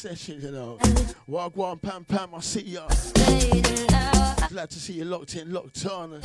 Session, 0.00 0.40
you 0.40 0.50
know. 0.50 0.78
Wagwan 1.28 1.80
Pam 1.80 2.04
Pam, 2.06 2.34
I 2.34 2.40
see 2.40 2.62
ya. 2.62 2.88
Glad 4.48 4.70
to 4.70 4.80
see 4.80 4.94
you 4.94 5.04
locked 5.04 5.36
in, 5.36 5.52
locked 5.52 5.84
on. 5.84 6.22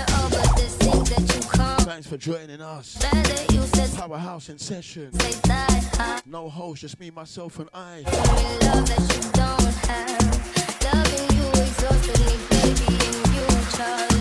Thanks 1.83 2.07
for 2.07 2.15
joining 2.15 2.61
us. 2.61 2.97
Powerhouse 3.97 4.47
in 4.47 4.57
session. 4.57 5.11
No 6.25 6.47
host, 6.47 6.81
just 6.81 6.97
me, 7.01 7.11
myself, 7.11 7.59
and 7.59 7.69
I. 7.73 8.03
Loving 10.93 11.37
you 11.37 11.49
exhausted 11.49 12.19
me, 12.21 12.37
baby, 12.49 12.87
and 13.05 13.27
you 13.35 13.47
charge. 13.77 14.14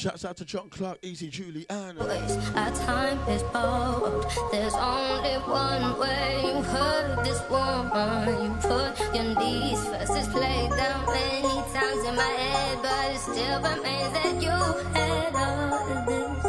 Shouts 0.00 0.24
out 0.24 0.38
to 0.38 0.46
John 0.46 0.70
Clark, 0.70 0.96
Easy 1.02 1.28
Julie 1.28 1.68
Ann. 1.68 1.98
Uh, 1.98 2.52
Our 2.56 2.70
time 2.74 3.18
is 3.28 3.42
borrowed. 3.52 4.24
There's 4.50 4.72
only 4.72 5.34
one 5.44 5.98
way. 5.98 6.40
You 6.42 6.62
hurt 6.62 7.22
this 7.22 7.42
woman. 7.50 8.28
You 8.42 8.50
put 8.62 8.98
your 9.14 9.34
knees 9.38 9.84
first. 9.88 10.16
It's 10.16 10.28
played 10.28 10.70
down 10.70 11.04
many 11.04 11.62
times 11.74 12.04
in 12.08 12.16
my 12.16 12.22
head, 12.22 12.78
but 12.80 13.10
it 13.12 13.18
still 13.18 13.60
remains 13.60 14.12
that 14.14 14.40
you 14.40 14.48
had 14.96 15.34
all 15.34 15.74
of 15.74 16.06
this. 16.06 16.44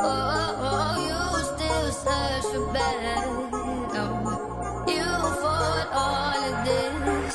Oh, 0.00 0.02
oh, 0.02 0.58
oh 0.66 0.94
you 1.06 1.18
still 1.54 1.92
search 1.92 2.46
for 2.50 2.66
better. 2.72 3.30
You 4.90 5.06
fought 5.38 5.88
all 5.94 6.34
of 6.50 6.64
this. 6.66 7.34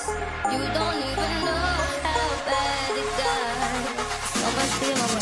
You 0.51 0.59
don't 0.75 0.99
even 1.07 1.31
know 1.39 1.71
how 2.03 2.35
bad 2.43 2.99
it 2.99 3.09
got. 3.15 3.95
So 4.27 4.45
much 4.51 5.16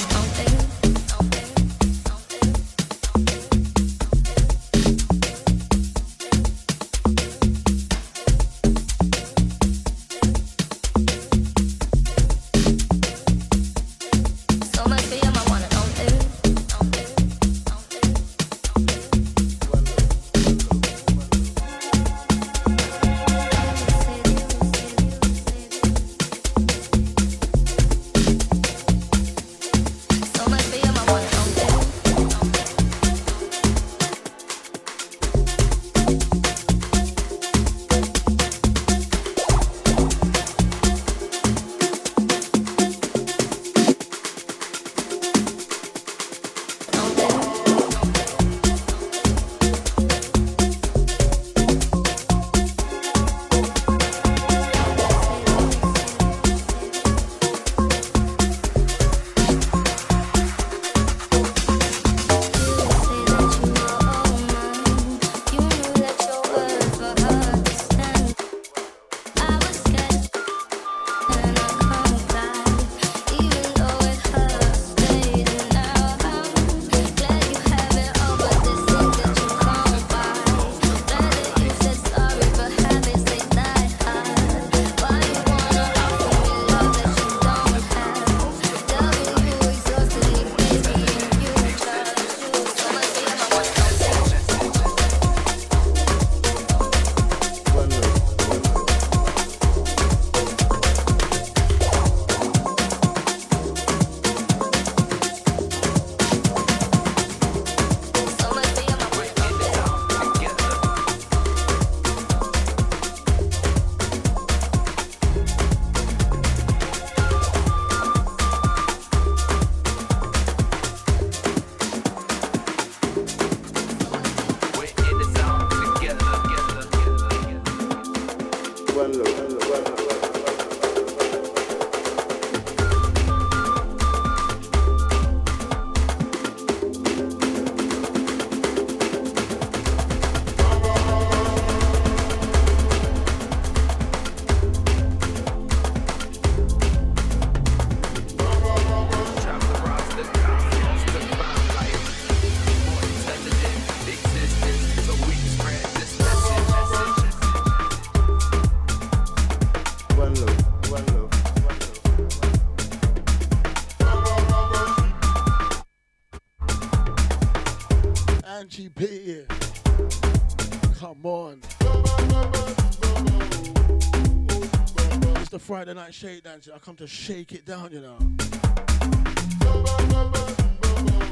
Friday 175.85 175.99
night 175.99 176.15
shake 176.15 176.43
dance. 176.43 176.67
I 176.73 176.79
come 176.79 176.95
to 176.95 177.05
shake 177.05 177.51
it 177.51 177.63
down, 177.63 177.91
you 177.91 178.01
know. 178.01 178.17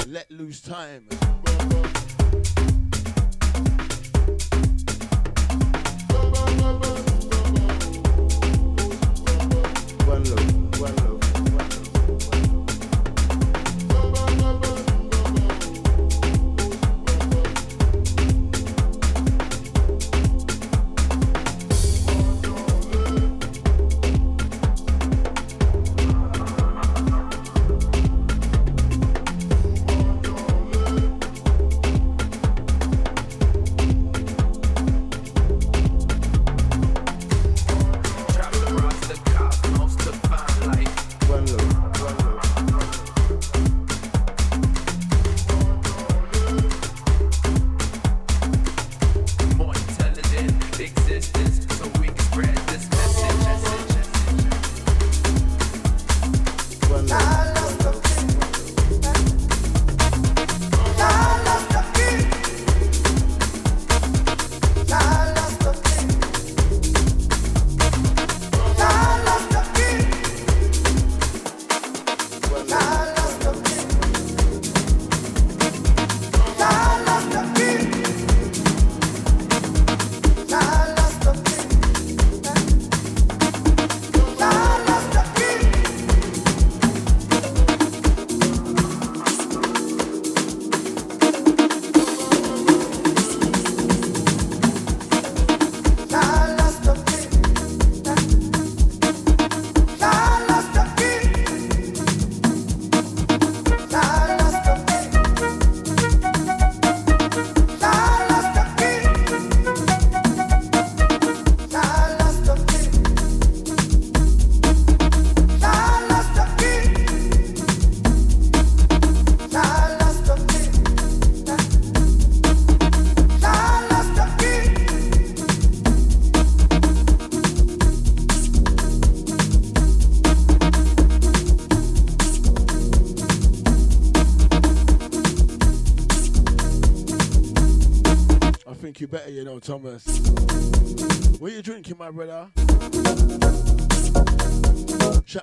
Let 0.07 0.29
loose 0.29 0.61
time. 0.61 1.07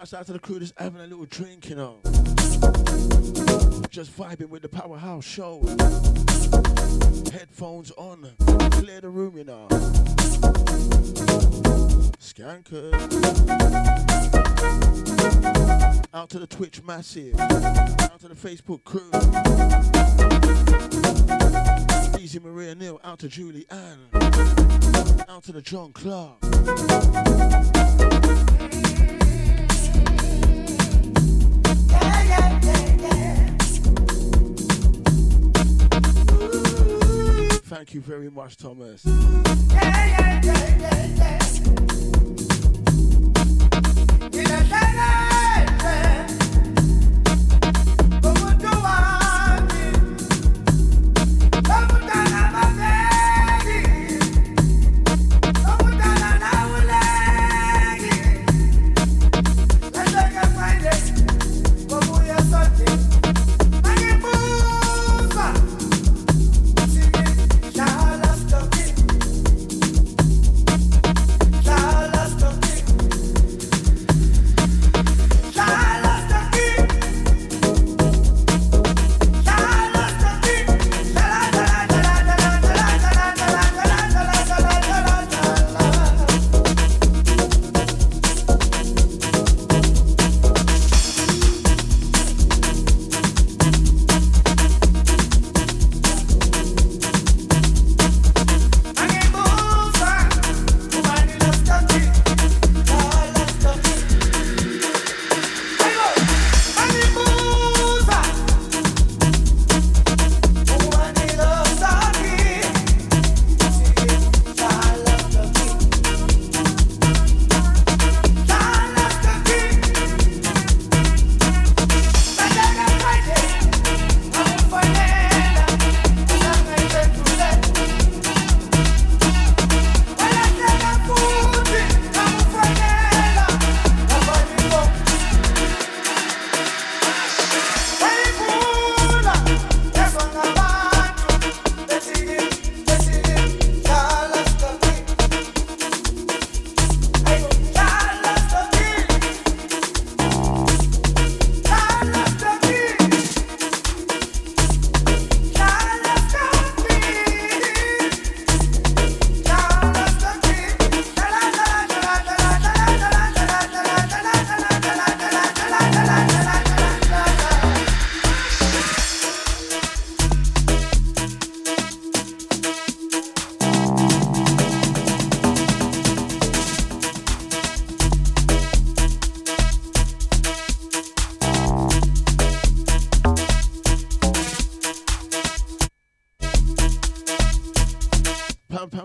Shouts 0.00 0.14
out 0.14 0.26
to 0.28 0.32
the 0.32 0.38
crew 0.38 0.58
that's 0.58 0.72
having 0.78 1.02
a 1.02 1.06
little 1.06 1.26
drink, 1.26 1.68
you 1.68 1.76
know. 1.76 2.00
Just 3.90 4.16
vibing 4.16 4.48
with 4.48 4.62
the 4.62 4.68
Powerhouse 4.70 5.26
show. 5.26 5.60
Headphones 7.30 7.90
on. 7.98 8.30
Clear 8.70 9.02
the 9.02 9.10
room, 9.10 9.36
you 9.36 9.44
know. 9.44 9.68
Skankers. 12.18 12.94
Out 16.14 16.30
to 16.30 16.38
the 16.38 16.46
Twitch 16.46 16.82
massive. 16.82 17.38
Out 17.38 18.20
to 18.20 18.28
the 18.28 18.34
Facebook 18.34 18.82
crew. 18.84 19.10
Easy 22.18 22.38
Maria 22.38 22.74
Neal, 22.74 22.98
out 23.04 23.18
to 23.18 23.28
Julie 23.28 23.66
Ann, 23.68 23.98
out 25.28 25.42
to 25.44 25.52
the 25.52 25.60
John 25.60 25.92
Clark. 25.92 26.38
Thank 37.70 37.94
you 37.94 38.00
very 38.00 38.28
much, 38.28 38.56
Thomas. 38.56 39.06
Lala 44.70 45.19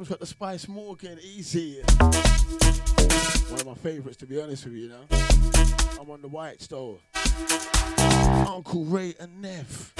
Got 0.07 0.19
the 0.19 0.27
Spice 0.27 0.67
Morgan, 0.67 1.17
easy. 1.23 1.81
One 3.49 3.59
of 3.59 3.65
my 3.65 3.73
favorites, 3.73 4.17
to 4.17 4.27
be 4.27 4.39
honest 4.39 4.65
with 4.65 4.75
you, 4.75 4.83
you 4.83 4.89
know. 4.89 5.01
I'm 5.99 6.11
on 6.11 6.21
the 6.21 6.27
white 6.27 6.61
stove. 6.61 7.01
Uncle 8.47 8.85
Ray 8.85 9.15
and 9.19 9.41
Neff. 9.41 9.93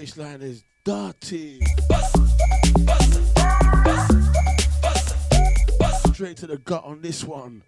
This 0.00 0.16
bass 0.16 0.16
line 0.16 0.40
is 0.40 0.64
dirty. 0.82 1.60
Straight 6.14 6.38
to 6.38 6.46
the 6.46 6.58
gut 6.64 6.84
on 6.84 7.02
this 7.02 7.22
one. 7.22 7.62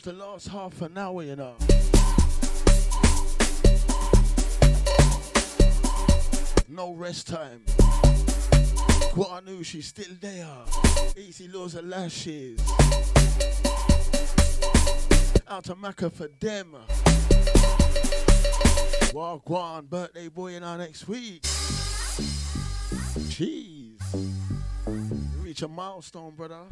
Approach 0.00 0.16
the 0.16 0.24
last 0.24 0.48
half 0.48 0.80
an 0.82 0.96
hour, 0.96 1.22
you 1.22 1.36
know. 1.36 1.54
No 6.68 6.94
rest 6.94 7.26
time. 7.28 7.62
Guanu, 9.12 9.64
she's 9.64 9.88
still 9.88 10.14
there. 10.20 10.46
Easy 11.16 11.48
laws 11.48 11.74
of 11.74 11.84
lashes. 11.84 12.60
Out 15.48 15.64
to 15.64 15.74
Macca 15.74 16.10
for 16.10 16.28
them. 16.40 16.76
Wagwan, 19.12 19.88
birthday 19.88 20.28
boy 20.28 20.54
in 20.54 20.62
our 20.62 20.78
next 20.78 21.08
week. 21.08 21.42
Jeez. 23.28 23.98
You 24.86 25.42
reach 25.42 25.62
a 25.62 25.68
milestone, 25.68 26.34
brother. 26.34 26.64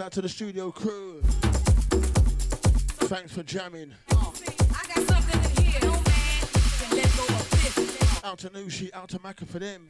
Out 0.00 0.12
to 0.12 0.22
the 0.22 0.28
studio 0.28 0.70
crew. 0.70 1.20
Thanks 3.08 3.32
for 3.32 3.42
jamming. 3.42 3.92
Out 8.22 8.38
to 8.38 8.50
Nushi, 8.50 8.90
out 8.94 9.08
to 9.10 9.18
Macca 9.18 9.46
for 9.46 9.58
them. 9.58 9.88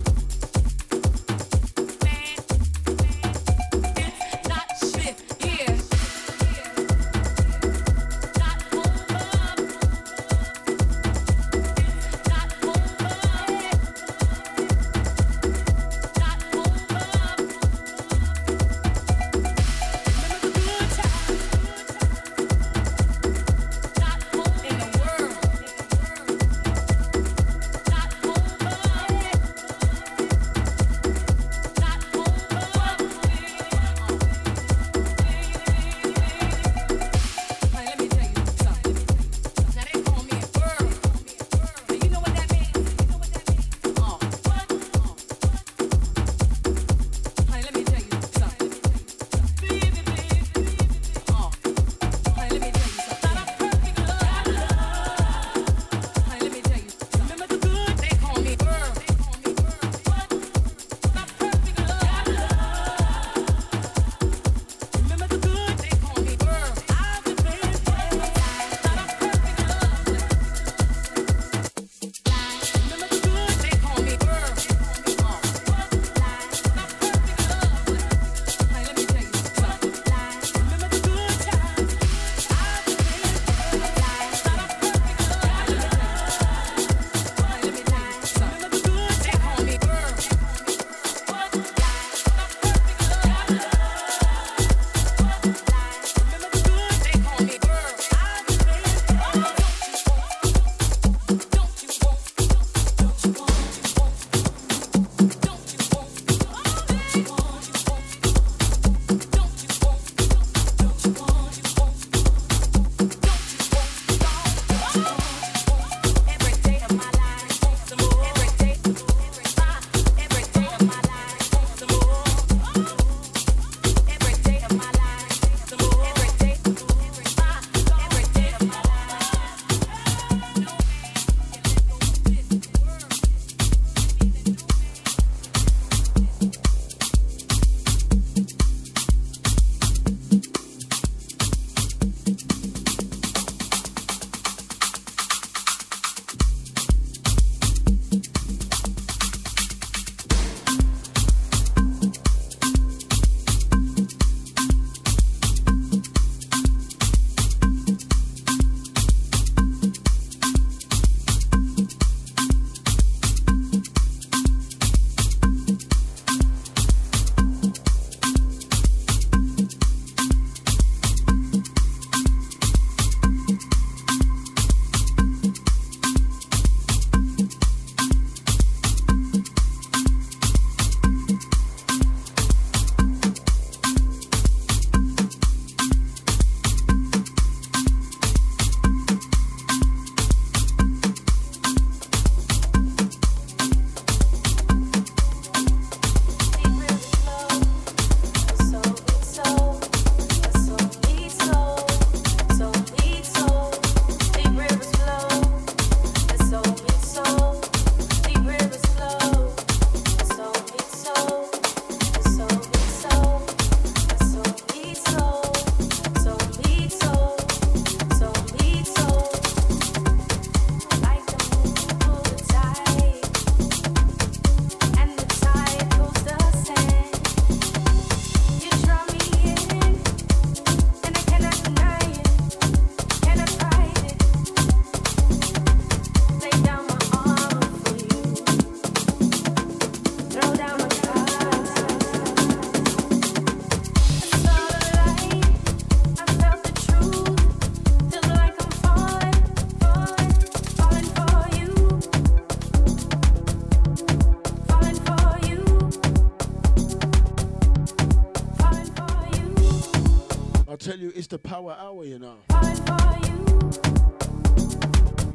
The 261.31 261.39
power 261.39 261.77
hour, 261.79 262.05
you 262.05 262.19
know. 262.19 262.39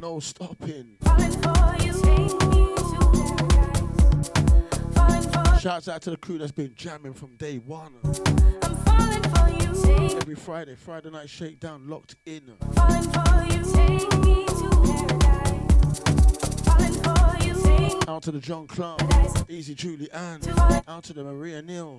No 0.00 0.20
stopping. 0.20 0.98
Shouts 5.58 5.88
out 5.88 6.02
to 6.02 6.10
the 6.10 6.18
crew 6.20 6.36
that's 6.36 6.52
been 6.52 6.74
jamming 6.74 7.14
from 7.14 7.34
day 7.36 7.56
one. 7.56 7.94
Every 10.20 10.34
Friday, 10.34 10.74
Friday 10.74 11.10
night 11.10 11.30
shakedown, 11.30 11.88
locked 11.88 12.16
in. 12.26 12.42
Out 18.08 18.22
to 18.22 18.30
the 18.30 18.40
John 18.40 18.66
Clark, 18.66 19.00
Easy 19.48 19.74
Julie 19.74 20.10
Ann, 20.12 20.40
out 20.86 21.04
to 21.04 21.14
the 21.14 21.24
Maria 21.24 21.62
Neal. 21.62 21.98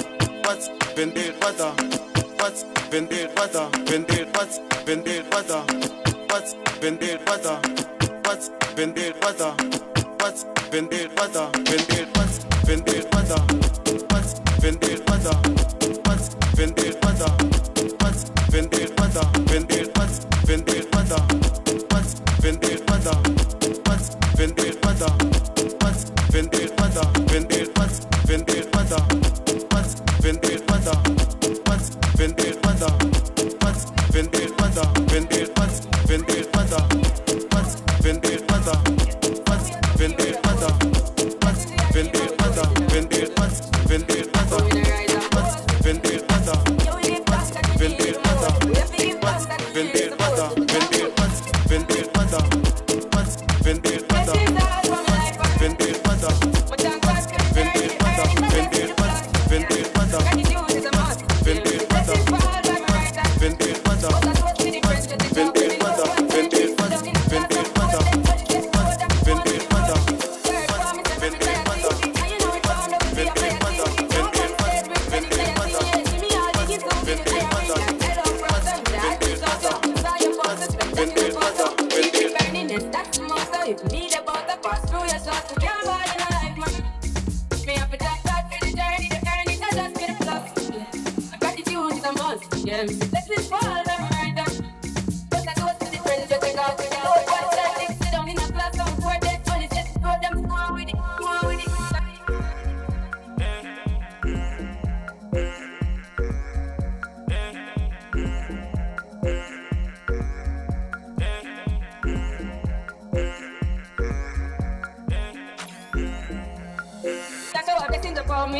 what's 0.61 0.93
been 0.93 1.11
it 1.15 1.35
what's 1.41 1.61
what's 2.39 2.63
been 2.89 3.07
it 3.11 3.31
what's 3.35 3.57
been 3.89 4.05
it 4.09 4.27
what's 4.35 4.59
been 4.85 5.01
it 5.07 5.25
what's 5.33 5.51
what's 6.29 6.53
been 6.79 6.97
it 7.01 7.21
what's 7.27 7.47
what's 8.27 8.49
been 8.75 8.93
it 8.95 9.15
what's 9.23 9.41
what's 10.21 10.43
been 10.69 10.87
it 10.91 11.11
what's 11.17 11.33
been 11.69 11.97
it 11.97 12.00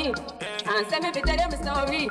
And 0.04 0.88
send 0.90 1.04
me 1.04 1.12
to 1.12 1.22
tell 1.22 1.38
them 1.38 1.54
a 1.54 1.58
story. 1.58 2.10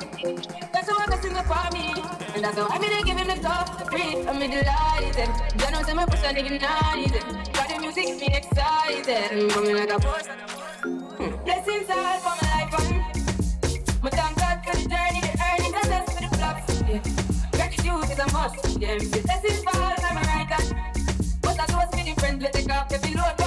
That's 0.72 0.88
how 0.88 0.96
I 0.98 1.06
get 1.08 1.24
in 1.24 1.34
the 1.34 1.42
for 1.42 1.66
me. 1.74 1.92
And 2.34 2.44
that's 2.44 2.56
how 2.56 2.68
I 2.68 2.78
mean 2.78 2.90
they 2.90 3.02
give 3.02 3.18
him 3.18 3.26
the 3.26 3.42
top 3.42 3.90
free. 3.90 4.14
I'm 4.28 4.38
delighted. 4.38 5.50
Some 5.86 5.98
of 5.98 6.08
us 6.08 6.24
are 6.24 6.36
ignited. 6.38 7.22
Got 7.52 7.68
the 7.68 7.78
music 7.80 8.06
me 8.20 8.28
excited. 8.36 9.32
I'm 9.32 9.50
Coming 9.50 9.74
like 9.76 9.90
a 9.90 9.98
boss. 9.98 10.26
Hmm. 10.28 11.44
Blessings 11.44 11.90
all 11.90 12.18
for 12.20 12.34
my 12.38 12.46
life. 12.54 12.74
um. 12.78 14.02
My 14.04 14.10
thank 14.10 14.38
God 14.38 14.62
for 14.64 14.76
the 14.76 14.88
journey, 14.88 15.20
the 15.20 15.34
earnings, 15.50 15.74
and 15.82 15.90
that's 15.90 16.14
for 16.14 16.22
the 16.22 16.36
flops. 16.36 16.82
Yeah. 16.88 17.50
Gratitude 17.50 18.10
is 18.12 18.18
a 18.20 18.32
must. 18.32 18.78
Yeah. 18.78 18.98
Blessings 18.98 19.64
fall, 19.64 19.94
I'm 19.98 20.16
a 20.16 20.20
right. 20.30 20.74
But 21.42 21.56
don't 21.66 21.92
see 21.94 22.12
the 22.14 22.20
friends, 22.20 22.40
let 22.40 22.52
take 22.52 22.70
off 22.70 22.92
every 22.92 23.14
load. 23.14 23.39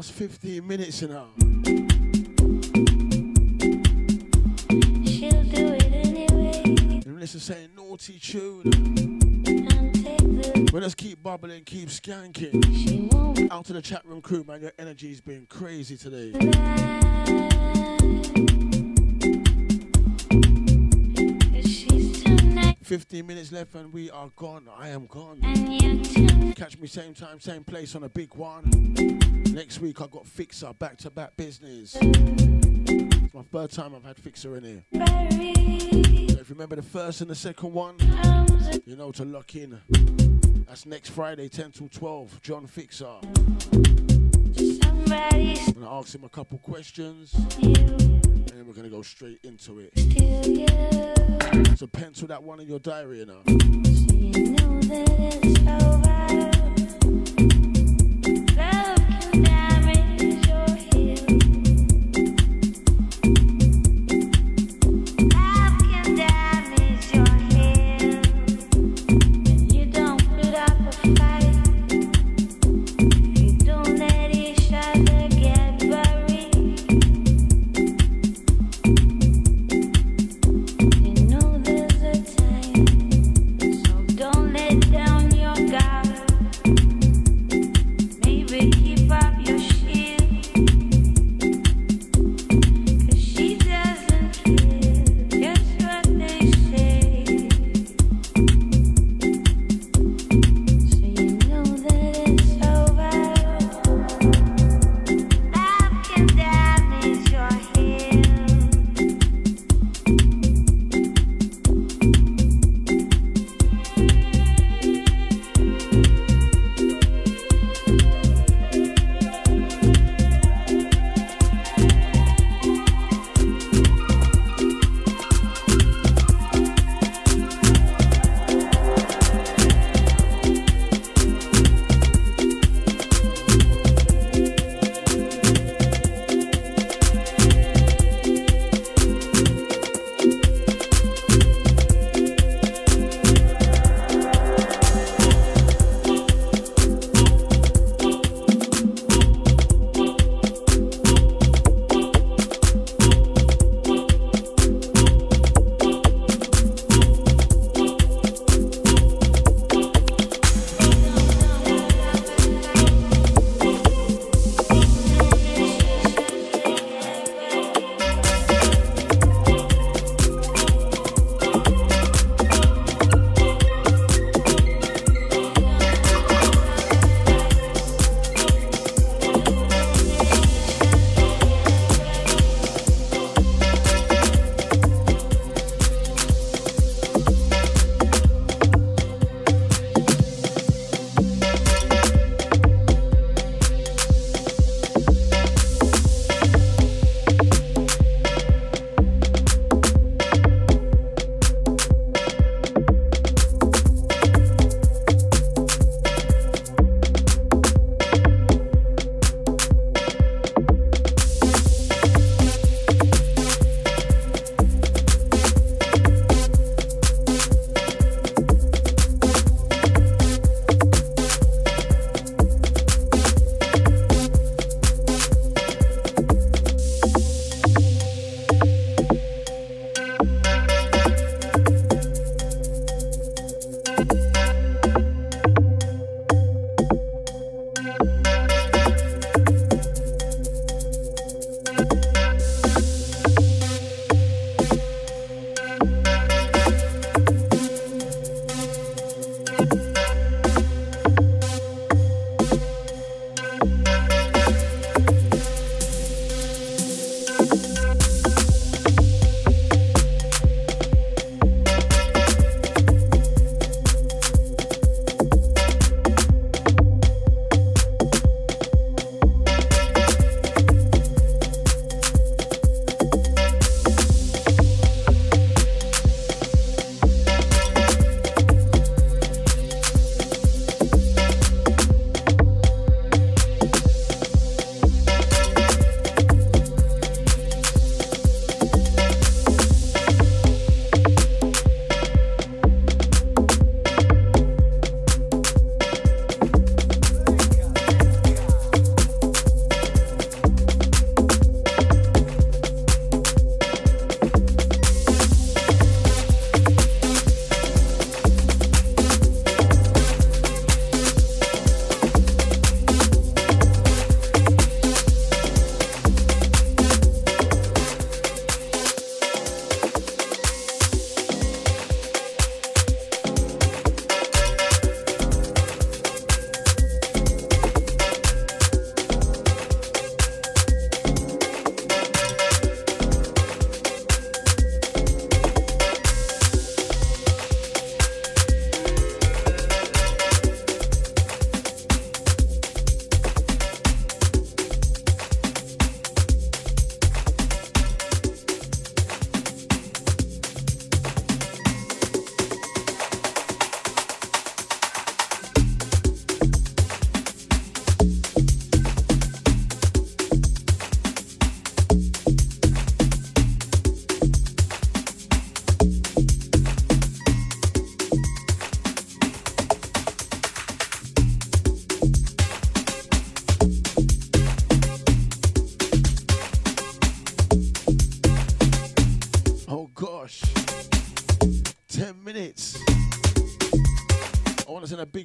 Last 0.00 0.12
15 0.12 0.66
minutes 0.66 1.02
now. 1.02 1.28
And 1.36 1.60
listen, 7.20 7.38
saying 7.38 7.68
naughty 7.76 8.18
tune. 8.18 8.62
Well, 10.72 10.80
let's 10.80 10.94
keep 10.94 11.22
bubbling, 11.22 11.64
keep 11.64 11.90
skanking. 11.90 13.52
Out 13.52 13.66
to 13.66 13.74
the 13.74 13.82
chat 13.82 14.02
room 14.06 14.22
crew, 14.22 14.42
man. 14.42 14.62
Your 14.62 14.72
energy's 14.78 15.20
been 15.20 15.44
crazy 15.44 15.98
today. 15.98 16.32
15 22.90 23.24
minutes 23.24 23.52
left 23.52 23.76
and 23.76 23.92
we 23.92 24.10
are 24.10 24.30
gone. 24.34 24.68
I 24.76 24.88
am 24.88 25.06
gone. 25.06 25.40
Catch 26.56 26.76
me 26.80 26.88
same 26.88 27.14
time, 27.14 27.38
same 27.38 27.62
place 27.62 27.94
on 27.94 28.02
a 28.02 28.08
big 28.08 28.34
one. 28.34 28.64
Next 29.52 29.78
week 29.78 30.00
I 30.00 30.08
got 30.08 30.26
Fixer, 30.26 30.72
back 30.72 30.96
to 30.96 31.10
back 31.10 31.36
business. 31.36 31.96
It's 32.00 33.32
my 33.32 33.42
third 33.42 33.70
time 33.70 33.94
I've 33.94 34.02
had 34.02 34.18
Fixer 34.18 34.56
in 34.56 34.64
here. 34.64 34.84
So 34.92 36.40
if 36.40 36.48
you 36.48 36.54
remember 36.56 36.74
the 36.74 36.82
first 36.82 37.20
and 37.20 37.30
the 37.30 37.36
second 37.36 37.72
one, 37.72 37.94
you 38.84 38.96
know 38.96 39.12
to 39.12 39.24
lock 39.24 39.54
in. 39.54 39.80
That's 40.66 40.84
next 40.84 41.10
Friday, 41.10 41.48
10 41.48 41.70
till 41.70 41.88
12. 41.88 42.42
John 42.42 42.66
Fixer. 42.66 43.20
I'm 45.12 45.72
gonna 45.72 45.98
ask 45.98 46.14
him 46.14 46.24
a 46.24 46.28
couple 46.28 46.58
questions. 46.58 47.34
And 47.34 48.46
then 48.48 48.66
we're 48.66 48.74
gonna 48.74 48.88
go 48.88 49.02
straight 49.02 49.40
into 49.42 49.80
it. 49.80 49.90
So 51.78 51.86
pencil 51.86 52.28
that 52.28 52.42
one 52.42 52.60
in 52.60 52.68
your 52.68 52.78
diary, 52.78 53.18
you 53.18 53.26
know. 53.26 53.42
Don't 53.44 54.88
let 54.88 55.64
down 55.64 56.59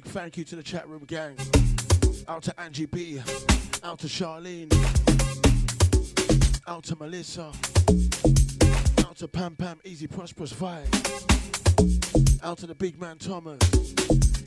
Thank 0.08 0.36
you 0.38 0.44
to 0.44 0.56
the 0.56 0.62
chat 0.62 0.88
room 0.88 1.04
gang. 1.06 1.36
Out 2.28 2.42
to 2.44 2.60
Angie 2.60 2.86
B. 2.86 3.20
Out 3.84 3.98
to 3.98 4.06
Charlene. 4.06 4.72
Out 6.66 6.84
to 6.84 6.96
Melissa. 6.96 7.52
Out 9.06 9.16
to 9.16 9.28
Pam 9.28 9.56
Pam 9.56 9.78
Easy 9.84 10.06
Prosperous 10.06 10.52
Vibe. 10.52 10.86
Out 12.42 12.58
to 12.58 12.66
the 12.66 12.74
big 12.74 13.00
man 13.00 13.18
Thomas. 13.18 13.60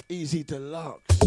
Easy 0.10 0.44
Deluxe. 0.44 1.20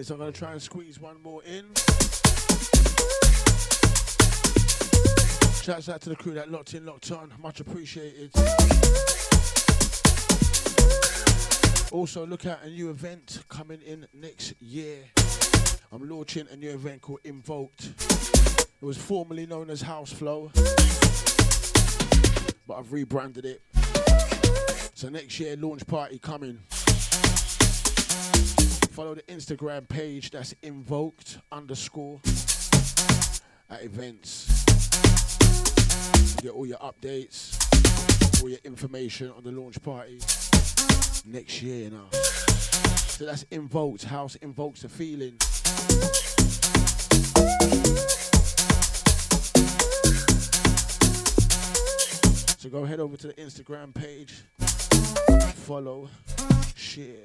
Minutes, 0.00 0.10
I'm 0.10 0.16
going 0.16 0.32
to 0.32 0.38
try 0.38 0.52
and 0.52 0.62
squeeze 0.62 0.98
one 0.98 1.20
more 1.22 1.42
in. 1.44 1.66
Shouts 5.62 5.90
out 5.90 6.00
to 6.00 6.08
the 6.08 6.16
crew 6.16 6.32
that 6.32 6.50
locked 6.50 6.72
in, 6.72 6.86
locked 6.86 7.12
on. 7.12 7.30
Much 7.42 7.60
appreciated. 7.60 8.30
Also, 11.92 12.24
look 12.26 12.46
out 12.46 12.62
a 12.64 12.70
new 12.70 12.88
event 12.88 13.42
coming 13.50 13.82
in 13.82 14.06
next 14.14 14.54
year. 14.62 15.00
I'm 15.92 16.08
launching 16.08 16.46
a 16.50 16.56
new 16.56 16.70
event 16.70 17.02
called 17.02 17.20
Invoked. 17.24 17.90
It 18.80 18.84
was 18.86 18.96
formerly 18.96 19.44
known 19.44 19.68
as 19.68 19.82
House 19.82 20.10
Flow, 20.10 20.50
but 22.66 22.78
I've 22.78 22.90
rebranded 22.90 23.44
it. 23.44 23.60
So 24.94 25.10
next 25.10 25.38
year, 25.38 25.56
launch 25.56 25.86
party 25.86 26.18
coming. 26.18 26.60
Follow 28.90 29.14
the 29.14 29.22
Instagram 29.22 29.88
page. 29.88 30.30
That's 30.30 30.52
invoked 30.62 31.38
underscore 31.52 32.20
at 33.70 33.84
events. 33.84 34.46
Get 36.42 36.50
all 36.50 36.66
your 36.66 36.78
updates, 36.78 37.56
all 38.42 38.48
your 38.48 38.58
information 38.64 39.30
on 39.30 39.44
the 39.44 39.52
launch 39.52 39.80
party 39.80 40.18
next 41.24 41.62
year 41.62 41.88
now. 41.88 42.08
So 42.10 43.26
that's 43.26 43.44
invoked. 43.52 44.02
House 44.04 44.34
invokes 44.36 44.82
the 44.82 44.88
feeling. 44.88 45.38
So 52.58 52.68
go 52.68 52.84
head 52.84 52.98
over 52.98 53.16
to 53.16 53.28
the 53.28 53.34
Instagram 53.34 53.94
page, 53.94 54.42
follow, 55.54 56.10
share. 56.74 57.24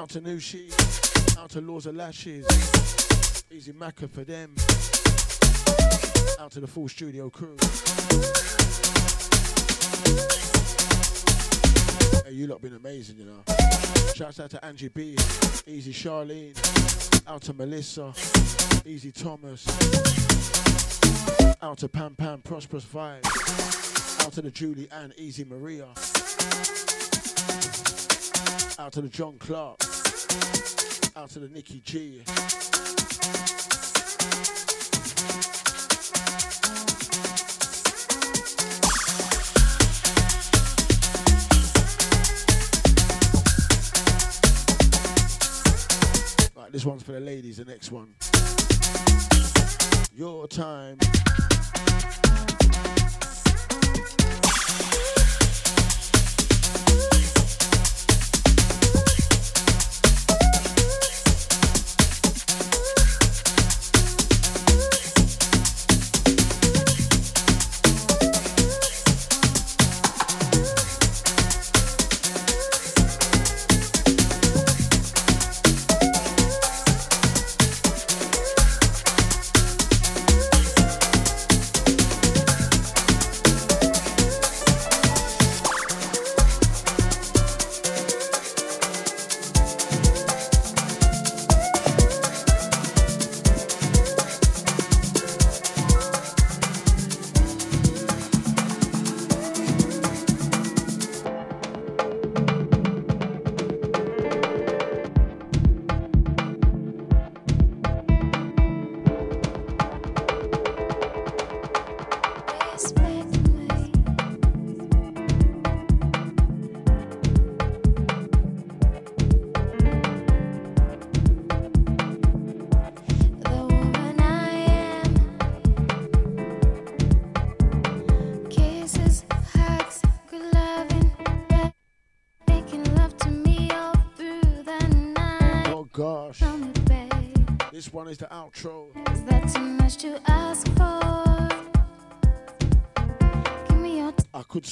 Out 0.00 0.08
to 0.08 0.20
Nushi, 0.22 1.38
out 1.38 1.50
to 1.50 1.60
Laws 1.60 1.84
of 1.84 1.94
Lashes, 1.94 2.46
Easy 3.50 3.74
Macca 3.74 4.08
for 4.10 4.24
them, 4.24 4.54
out 6.40 6.50
to 6.52 6.60
the 6.60 6.66
full 6.66 6.88
studio 6.88 7.28
crew. 7.28 7.54
Hey, 12.24 12.32
you 12.32 12.46
lot 12.46 12.62
been 12.62 12.76
amazing, 12.76 13.18
you 13.18 13.26
know. 13.26 13.44
Shouts 14.14 14.40
out 14.40 14.48
to 14.52 14.64
Angie 14.64 14.88
B, 14.88 15.18
Easy 15.66 15.92
Charlene, 15.92 16.56
out 17.28 17.42
to 17.42 17.52
Melissa, 17.52 18.14
Easy 18.86 19.12
Thomas, 19.12 19.66
out 21.60 21.76
to 21.76 21.90
Pam 21.90 22.14
Pam, 22.14 22.40
Prosperous 22.40 22.86
Vibe, 22.86 23.26
out 24.24 24.32
to 24.32 24.40
the 24.40 24.50
Julie 24.50 24.88
Ann 24.92 25.12
Easy 25.18 25.44
Maria, 25.44 25.88
out 28.80 28.92
to 28.94 29.02
the 29.02 29.08
John 29.10 29.36
Clark, 29.38 29.78
out 31.14 31.28
to 31.30 31.38
the 31.38 31.50
Nikki 31.52 31.80
G. 31.80 32.22
Right, 46.56 46.72
this 46.72 46.86
one's 46.86 47.02
for 47.02 47.12
the 47.12 47.20
ladies, 47.20 47.58
the 47.58 47.66
next 47.66 47.92
one. 47.92 48.14
Your 50.14 50.48
time. 50.48 50.96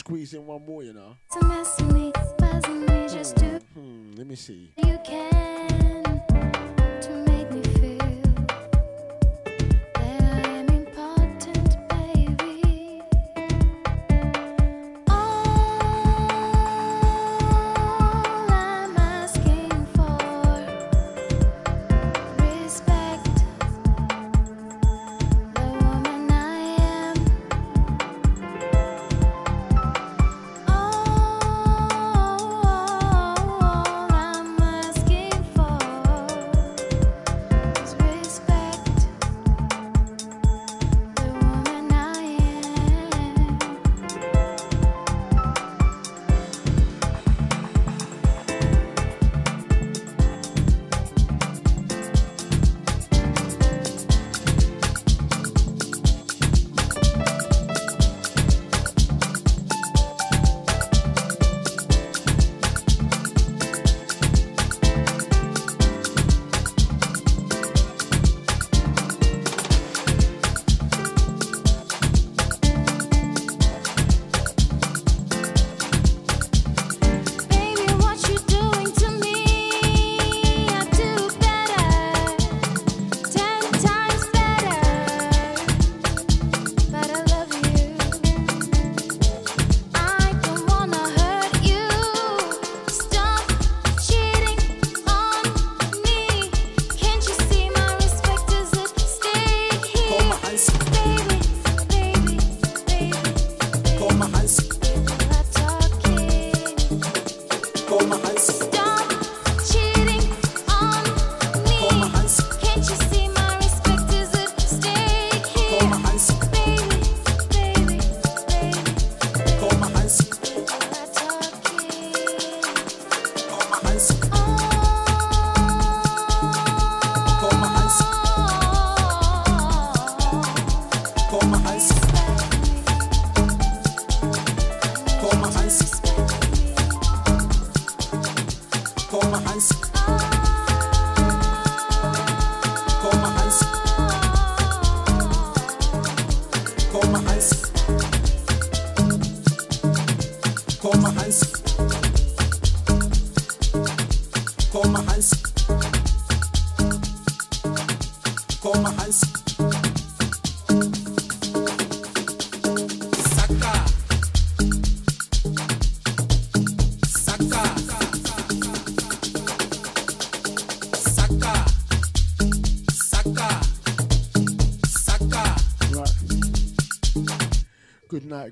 Squeeze 0.09 0.33
in 0.33 0.47
one 0.47 0.65
more, 0.65 0.83
you 0.83 0.95
know. 0.95 1.15
to 1.33 1.47
mess 1.49 1.79
with 1.79 1.93
me, 1.93 2.11
buzzing 2.39 2.81
me, 2.87 3.07
just 3.11 3.37
do 3.37 3.61
Hmm, 3.75 4.13
let 4.17 4.27
me 4.27 4.37
see. 4.37 4.71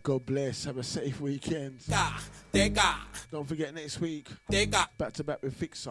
God 0.07 0.25
bless. 0.25 0.65
Have 0.67 0.79
a 0.79 0.85
safe 0.85 1.21
weekend. 1.21 1.81
Don't 3.33 3.45
forget 3.45 3.75
next 3.75 4.01
week. 4.01 4.29
Back 4.97 5.13
to 5.15 5.25
back 5.25 5.43
with 5.43 5.57
Fixer. 5.57 5.91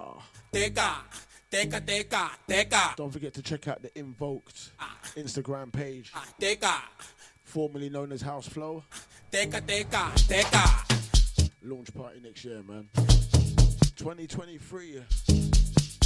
Don't 2.96 3.12
forget 3.12 3.34
to 3.34 3.42
check 3.42 3.68
out 3.68 3.82
the 3.82 3.92
Invoked 4.00 4.72
Instagram 5.18 5.70
page, 5.70 6.14
Teka. 6.40 6.76
formerly 7.44 7.90
known 7.90 8.14
as 8.14 8.22
House 8.22 8.48
Flow. 8.48 8.86
Launch 11.62 11.94
party 11.94 12.22
next 12.24 12.46
year, 12.46 12.64
man. 12.64 12.88
2023. 12.96 15.02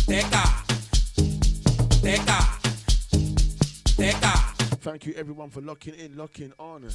Teka. 0.07 0.43
Teka. 2.01 2.39
Teka. 3.85 4.33
Thank 4.81 5.05
you 5.05 5.13
everyone 5.15 5.51
for 5.51 5.61
locking 5.61 5.93
in, 5.93 6.17
locking 6.17 6.53
on. 6.57 6.89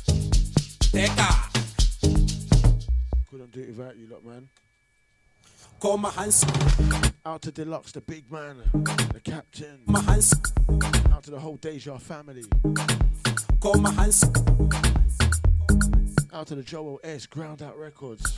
Teka. 0.95 1.29
Couldn't 3.29 3.51
do 3.51 3.61
it 3.63 3.77
without 3.77 3.97
you, 3.97 4.07
lot, 4.07 4.25
man. 4.25 4.49
Call 5.81 5.99
my 5.99 6.11
hands. 6.11 6.45
Out 7.27 7.43
to 7.43 7.51
Deluxe, 7.51 7.91
the 7.91 8.01
big 8.01 8.31
man, 8.31 8.59
the 9.13 9.21
captain. 9.25 9.81
My 9.87 10.01
hands. 10.03 10.33
Out 11.13 11.25
to 11.25 11.33
the 11.33 11.39
whole 11.41 11.57
Deja 11.57 11.99
family. 11.99 12.45
Call 13.59 13.75
my 13.81 13.91
hands. 13.91 14.23
Out 16.33 16.47
to 16.47 16.55
the 16.55 16.63
Joel 16.63 17.01
S. 17.03 17.27
Ground 17.27 17.61
Out 17.61 17.77
Records. 17.77 18.33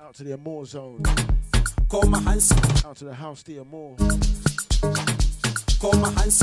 Out 0.00 0.14
to 0.14 0.22
the 0.22 0.34
Amore 0.34 0.64
Zone. 0.64 1.02
Call 1.88 2.06
my 2.06 2.20
hands. 2.20 2.52
Out 2.84 2.94
to 2.98 3.04
the 3.04 3.14
House 3.14 3.42
the 3.42 3.58
Amore. 3.58 3.96
Call 5.80 5.98
my 5.98 6.10
hands. 6.20 6.38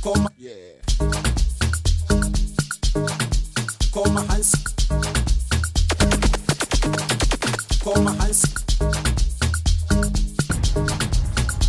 Call 0.00 0.14
my 0.16 0.28
Yeah. 0.36 1.33
Call 3.94 4.10
my 4.10 4.22
hands. 4.22 4.52
Call 7.80 8.02
my 8.02 8.12
hands. 8.16 8.44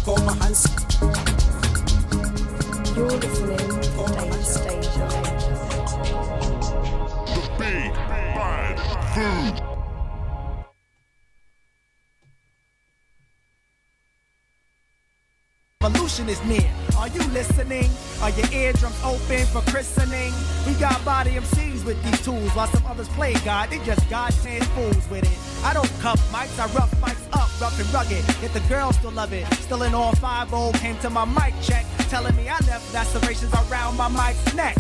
Call 0.03 0.17
my 0.23 0.33
hands. 0.33 0.65
You're 2.95 3.11
listening 3.11 3.57
to 3.57 4.05
Deja 4.17 4.57
Deja. 4.57 5.07
The 7.27 7.41
big 7.59 7.93
bad 7.93 8.79
food. 9.13 9.74
Revolution 15.85 16.27
is 16.29 16.43
near. 16.45 16.67
Are 16.97 17.09
you 17.09 17.21
listening? 17.29 17.87
Are 18.19 18.31
your 18.31 18.51
eardrums 18.51 18.99
open 19.03 19.45
for 19.45 19.61
christening? 19.69 20.33
We 20.65 20.73
got 20.79 20.97
body 21.05 21.33
MCs 21.33 21.85
with 21.85 22.03
these 22.03 22.19
tools 22.25 22.49
while 22.55 22.65
some 22.65 22.83
others 22.87 23.07
play 23.09 23.33
God. 23.45 23.69
They 23.69 23.77
just 23.85 24.09
goddamn 24.09 24.63
fools 24.73 25.07
with 25.11 25.31
it. 25.31 25.63
I 25.63 25.75
don't 25.75 25.91
cuff 25.99 26.19
mics, 26.31 26.57
I 26.57 26.65
rough 26.73 26.89
mics 26.99 27.27
up, 27.33 27.61
rough 27.61 27.79
and 27.79 27.93
rugged. 27.93 28.25
Yet 28.41 28.51
the 28.53 28.61
girls 28.61 28.95
still 28.95 29.11
love 29.11 29.31
it. 29.31 29.45
Still 29.61 29.83
in 29.83 29.93
all 29.93 30.15
five 30.15 30.51
old 30.55 30.73
came 30.73 30.97
to 30.99 31.11
my 31.11 31.23
mic 31.23 31.53
check, 31.61 31.85
telling 32.09 32.35
me 32.35 32.49
I 32.49 32.57
left 32.65 32.91
lacerations 32.91 33.53
around 33.53 33.95
my 33.95 34.07
mic's 34.07 34.55
neck. 34.55 34.75